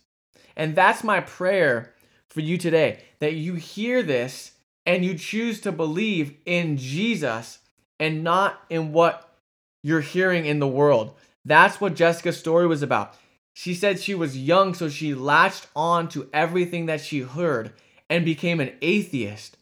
And 0.55 0.75
that's 0.75 1.03
my 1.03 1.19
prayer 1.19 1.91
for 2.29 2.41
you 2.41 2.59
today 2.59 2.99
that 3.19 3.33
you 3.33 3.55
hear 3.55 4.03
this 4.03 4.51
and 4.85 5.03
you 5.03 5.17
choose 5.17 5.61
to 5.61 5.71
believe 5.71 6.35
in 6.45 6.77
Jesus 6.77 7.57
and 7.99 8.23
not 8.23 8.61
in 8.69 8.91
what 8.91 9.35
you're 9.81 10.01
hearing 10.01 10.45
in 10.45 10.59
the 10.59 10.67
world. 10.67 11.15
That's 11.43 11.81
what 11.81 11.95
Jessica's 11.95 12.37
story 12.37 12.67
was 12.67 12.83
about. 12.83 13.15
She 13.53 13.73
said 13.73 13.99
she 13.99 14.13
was 14.13 14.37
young, 14.37 14.75
so 14.75 14.89
she 14.89 15.15
latched 15.15 15.67
on 15.75 16.07
to 16.09 16.29
everything 16.33 16.85
that 16.85 17.01
she 17.01 17.21
heard 17.21 17.73
and 18.09 18.23
became 18.23 18.59
an 18.59 18.73
atheist. 18.83 19.57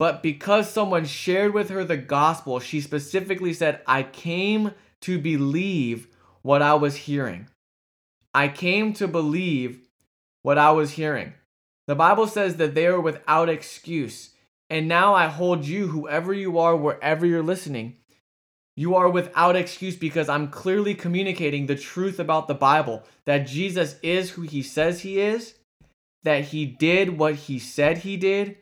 But 0.00 0.22
because 0.22 0.70
someone 0.70 1.04
shared 1.04 1.52
with 1.52 1.68
her 1.68 1.84
the 1.84 1.98
gospel, 1.98 2.58
she 2.58 2.80
specifically 2.80 3.52
said, 3.52 3.82
I 3.86 4.02
came 4.02 4.72
to 5.02 5.18
believe 5.18 6.08
what 6.40 6.62
I 6.62 6.72
was 6.72 6.96
hearing. 6.96 7.48
I 8.32 8.48
came 8.48 8.94
to 8.94 9.06
believe 9.06 9.82
what 10.40 10.56
I 10.56 10.70
was 10.70 10.92
hearing. 10.92 11.34
The 11.86 11.96
Bible 11.96 12.26
says 12.26 12.56
that 12.56 12.74
they 12.74 12.86
are 12.86 12.98
without 12.98 13.50
excuse. 13.50 14.30
And 14.70 14.88
now 14.88 15.12
I 15.12 15.26
hold 15.26 15.66
you, 15.66 15.88
whoever 15.88 16.32
you 16.32 16.58
are, 16.58 16.74
wherever 16.74 17.26
you're 17.26 17.42
listening, 17.42 17.96
you 18.76 18.94
are 18.94 19.10
without 19.10 19.54
excuse 19.54 19.96
because 19.96 20.30
I'm 20.30 20.48
clearly 20.48 20.94
communicating 20.94 21.66
the 21.66 21.76
truth 21.76 22.18
about 22.18 22.48
the 22.48 22.54
Bible 22.54 23.02
that 23.26 23.46
Jesus 23.46 23.96
is 24.02 24.30
who 24.30 24.42
he 24.42 24.62
says 24.62 25.02
he 25.02 25.20
is, 25.20 25.56
that 26.22 26.44
he 26.44 26.64
did 26.64 27.18
what 27.18 27.34
he 27.34 27.58
said 27.58 27.98
he 27.98 28.16
did, 28.16 28.56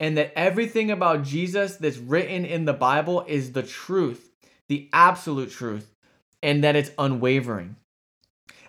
and 0.00 0.16
that 0.16 0.32
everything 0.34 0.90
about 0.90 1.22
Jesus 1.22 1.76
that's 1.76 1.98
written 1.98 2.46
in 2.46 2.64
the 2.64 2.72
Bible 2.72 3.22
is 3.28 3.52
the 3.52 3.62
truth, 3.62 4.32
the 4.68 4.88
absolute 4.94 5.50
truth, 5.50 5.94
and 6.42 6.64
that 6.64 6.74
it's 6.74 6.90
unwavering. 6.98 7.76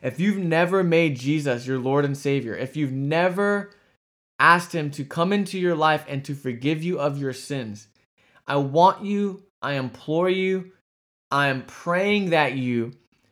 If 0.02 0.20
you've 0.20 0.38
never 0.38 0.84
made 0.84 1.18
Jesus 1.18 1.66
your 1.66 1.80
Lord 1.80 2.04
and 2.04 2.18
Savior, 2.18 2.54
if 2.54 2.76
you've 2.76 2.92
never 2.92 3.72
asked 4.40 4.74
Him 4.74 4.92
to 4.92 5.06
come 5.06 5.32
into 5.32 5.58
your 5.58 5.76
life 5.76 6.04
and 6.10 6.26
to 6.26 6.36
forgive 6.36 6.84
you 6.84 7.00
of 7.00 7.18
your 7.18 7.34
sins, 7.34 7.88
I 8.46 8.58
want 8.58 9.06
you, 9.06 9.44
I 9.62 9.74
implore 9.74 10.30
you, 10.30 10.74
I 11.32 11.48
am 11.48 11.64
praying 11.64 12.32
that 12.32 12.54
you 12.54 12.92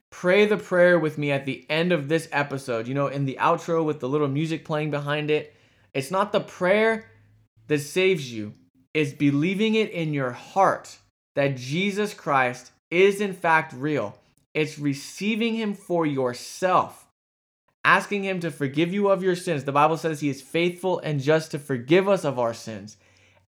pray 0.09 0.45
the 0.45 0.57
prayer 0.57 0.97
with 0.97 1.17
me 1.17 1.31
at 1.31 1.45
the 1.45 1.65
end 1.69 1.91
of 1.91 2.07
this 2.07 2.29
episode. 2.31 2.87
You 2.87 2.93
know, 2.93 3.07
in 3.07 3.25
the 3.25 3.37
outro 3.41 3.83
with 3.83 3.99
the 3.99 4.07
little 4.07 4.29
music 4.29 4.63
playing 4.63 4.91
behind 4.91 5.29
it. 5.29 5.53
It's 5.93 6.11
not 6.11 6.31
the 6.31 6.39
prayer 6.39 7.09
that 7.69 7.79
saves 7.79 8.33
you, 8.33 8.53
is 8.93 9.13
believing 9.13 9.75
it 9.75 9.89
in 9.91 10.13
your 10.13 10.31
heart 10.31 10.97
that 11.35 11.55
Jesus 11.55 12.13
Christ 12.13 12.71
is 12.91 13.21
in 13.21 13.33
fact 13.33 13.71
real 13.71 14.17
it's 14.53 14.79
receiving 14.79 15.55
Him 15.55 15.73
for 15.73 16.05
yourself, 16.05 17.07
asking 17.85 18.23
Him 18.23 18.39
to 18.41 18.51
forgive 18.51 18.93
you 18.93 19.09
of 19.09 19.23
your 19.23 19.35
sins. 19.35 19.63
The 19.63 19.71
Bible 19.71 19.97
says 19.97 20.19
He 20.19 20.29
is 20.29 20.41
faithful 20.41 20.99
and 20.99 21.21
just 21.21 21.51
to 21.51 21.59
forgive 21.59 22.09
us 22.09 22.25
of 22.25 22.39
our 22.39 22.53
sins 22.53 22.97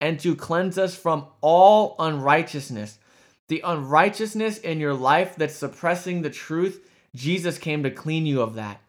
and 0.01 0.19
to 0.19 0.35
cleanse 0.35 0.77
us 0.77 0.95
from 0.95 1.25
all 1.41 1.95
unrighteousness. 1.99 2.99
The 3.47 3.61
unrighteousness 3.63 4.59
in 4.59 4.79
your 4.79 4.93
life 4.93 5.35
that's 5.35 5.55
suppressing 5.55 6.21
the 6.21 6.29
truth, 6.29 6.87
Jesus 7.15 7.57
came 7.57 7.83
to 7.83 7.91
clean 7.91 8.25
you 8.25 8.41
of 8.41 8.55
that. 8.55 8.81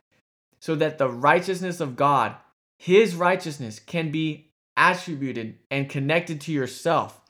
So 0.59 0.75
that 0.75 0.99
the 0.99 1.09
righteousness 1.09 1.81
of 1.81 1.97
God, 1.97 2.35
His 2.77 3.15
righteousness, 3.15 3.79
can 3.79 4.11
be 4.11 4.50
attributed 4.77 5.59
and 5.71 5.89
connected 5.89 6.41
to 6.43 6.53
yourself. 6.53 7.21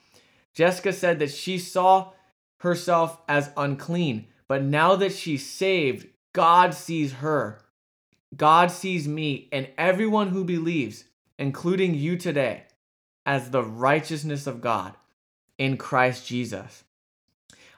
Jessica 0.55 0.92
said 0.92 1.18
that 1.18 1.31
she 1.31 1.59
saw 1.59 2.12
herself 2.59 3.18
as 3.29 3.50
unclean, 3.57 4.26
but 4.48 4.62
now 4.62 4.96
that 4.96 5.12
she's 5.12 5.48
saved, 5.48 6.07
God 6.33 6.74
sees 6.74 7.14
her. 7.14 7.61
God 8.37 8.70
sees 8.70 9.09
me 9.09 9.48
and 9.53 9.68
everyone 9.76 10.29
who 10.29 10.44
believes, 10.44 11.05
including 11.38 11.94
you 11.94 12.16
today, 12.16 12.64
as 13.26 13.50
the 13.50 13.62
righteousness 13.62 14.46
of 14.46 14.61
God 14.61 14.94
in 15.59 15.76
Christ 15.76 16.26
Jesus. 16.26 16.85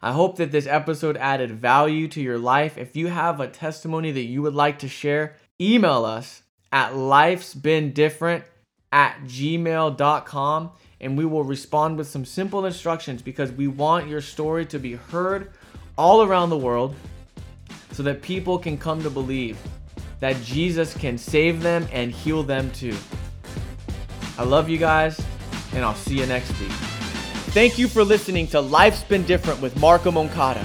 I 0.03 0.13
hope 0.13 0.37
that 0.37 0.51
this 0.51 0.67
episode 0.67 1.17
added 1.17 1.53
value 1.53 2.09
to 2.09 2.21
your 2.21 2.39
life. 2.39 2.77
If 2.77 2.97
you 2.97 3.07
have 3.07 3.39
a 3.39 3.49
testimony 3.49 4.11
that 4.11 4.23
you 4.23 4.43
would 4.43 4.55
like 4.55 4.81
to 4.81 4.89
share, 4.89 5.37
email 5.61 6.05
us 6.05 6.43
at 6.73 6.93
lifesbeendifferent 6.93 8.45
at 8.93 9.19
gmail.com 9.25 10.71
and 11.01 11.19
we 11.19 11.25
will 11.25 11.43
respond 11.43 11.97
with 11.97 12.07
some 12.07 12.25
simple 12.25 12.65
instructions 12.65 13.23
because 13.23 13.51
we 13.51 13.67
want 13.67 14.07
your 14.07 14.21
story 14.21 14.65
to 14.67 14.79
be 14.79 14.95
heard 14.95 15.51
all 15.99 16.23
around 16.23 16.51
the 16.51 16.57
world 16.57 16.95
so 17.91 18.03
that 18.03 18.23
people 18.23 18.59
can 18.59 18.79
come 18.79 19.03
to 19.03 19.11
believe 19.11 19.59
that 20.21 20.41
Jesus 20.43 20.95
can 20.95 21.19
save 21.19 21.63
them 21.63 21.87
and 21.91 22.13
heal 22.13 22.45
them 22.45 22.71
too. 22.71 22.97
I 24.39 24.45
love 24.45 24.69
you 24.69 24.79
guys, 24.79 25.21
and 25.75 25.85
I'll 25.85 25.97
see 25.97 26.19
you 26.19 26.27
next 26.27 26.49
week. 26.61 26.71
Thank 27.51 27.77
you 27.77 27.89
for 27.89 28.05
listening 28.05 28.47
to 28.49 28.61
Life's 28.61 29.03
Been 29.03 29.25
Different 29.25 29.61
with 29.61 29.79
Marco 29.81 30.13
Moncada. 30.13 30.65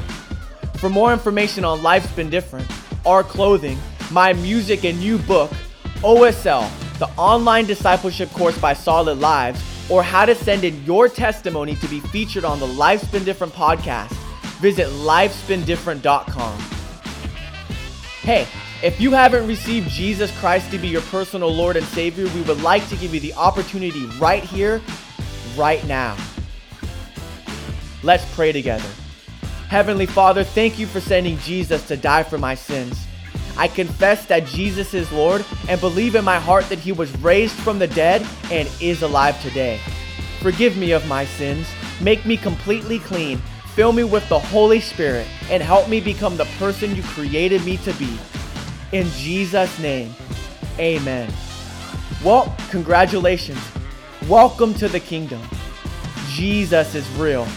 For 0.78 0.90
more 0.90 1.12
information 1.12 1.66
on 1.66 1.82
Life's 1.82 2.12
Been 2.12 2.30
Different, 2.30 2.70
our 3.04 3.24
clothing, 3.24 3.80
my 4.12 4.32
music, 4.34 4.86
and 4.86 5.00
new 5.00 5.18
book, 5.18 5.52
OSL, 5.98 6.70
the 7.00 7.08
online 7.18 7.66
discipleship 7.66 8.32
course 8.32 8.58
by 8.58 8.74
Solid 8.74 9.20
Lives, 9.20 9.62
or 9.90 10.04
how 10.04 10.26
to 10.26 10.36
send 10.36 10.64
in 10.64 10.84
your 10.84 11.08
testimony 11.08 11.76
to 11.76 11.88
be 11.88 12.00
featured 12.00 12.44
on 12.44 12.60
the 12.60 12.68
Life's 12.68 13.08
Been 13.08 13.24
Different 13.24 13.54
podcast, 13.54 14.12
visit 14.60 14.88
lifesbeendifferent.com. 14.88 16.60
Hey, 18.22 18.48
if 18.84 19.00
you 19.00 19.12
haven't 19.12 19.48
received 19.48 19.90
Jesus 19.90 20.38
Christ 20.40 20.70
to 20.72 20.78
be 20.78 20.88
your 20.88 21.02
personal 21.04 21.50
Lord 21.50 21.78
and 21.78 21.86
Savior, 21.88 22.28
we 22.36 22.42
would 22.42 22.62
like 22.62 22.88
to 22.90 22.96
give 22.98 23.14
you 23.14 23.20
the 23.20 23.34
opportunity 23.34 24.06
right 24.20 24.44
here, 24.44 24.82
right 25.56 25.86
now. 25.88 26.18
Let's 28.04 28.26
pray 28.36 28.52
together. 28.52 28.90
Heavenly 29.70 30.06
Father, 30.06 30.44
thank 30.44 30.78
you 30.78 30.86
for 30.86 31.00
sending 31.00 31.38
Jesus 31.40 31.88
to 31.88 31.98
die 31.98 32.24
for 32.24 32.38
my 32.38 32.56
sins. 32.56 33.07
I 33.58 33.67
confess 33.67 34.26
that 34.28 34.46
Jesus 34.46 34.93
is 34.93 35.12
Lord 35.12 35.43
and 35.67 35.82
believe 35.82 36.15
in 36.15 36.24
my 36.24 36.39
heart 36.39 36.70
that 36.70 36.80
he 36.80 36.91
was 36.91 37.15
raised 37.20 37.56
from 37.56 37.80
the 37.80 37.88
dead 37.88 38.26
and 38.52 38.70
is 38.80 39.02
alive 39.02 39.41
today. 39.41 39.80
Forgive 40.39 40.78
me 40.78 40.91
of 40.91 41.08
my 41.08 41.26
sins, 41.26 41.67
make 42.00 42.26
me 42.26 42.38
completely 42.38 43.00
clean 43.00 43.41
Fill 43.78 43.91
me 43.93 44.04
with 44.04 44.28
the 44.28 44.39
Holy 44.39 44.80
Spirit 44.80 45.28
and 45.52 45.62
help 45.62 45.88
me 45.88 46.02
become 46.02 46.36
the 46.36 46.48
person 46.58 46.96
you 46.96 47.04
created 47.04 47.63
me 47.63 47.78
to 47.78 47.93
be. 47.93 48.17
In 48.91 49.06
Jesus' 49.10 49.78
name, 49.78 50.15
Amen. 50.80 51.32
Well, 52.26 52.56
congratulations. 52.72 53.60
Welcome 54.28 54.74
to 54.74 54.88
the 54.88 55.00
kingdom. 55.00 55.43
Jesus 56.30 56.96
is 56.96 57.08
real. 57.20 57.48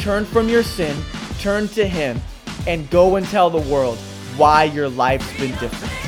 Turn 0.00 0.26
from 0.26 0.50
your 0.50 0.62
sin, 0.62 0.94
turn 1.38 1.66
to 1.68 1.88
Him, 1.88 2.20
and 2.66 2.90
go 2.90 3.16
and 3.16 3.26
tell 3.28 3.48
the 3.48 3.66
world 3.72 3.96
why 4.36 4.64
your 4.64 4.88
life's 4.88 5.30
been 5.38 5.52
different. 5.58 6.03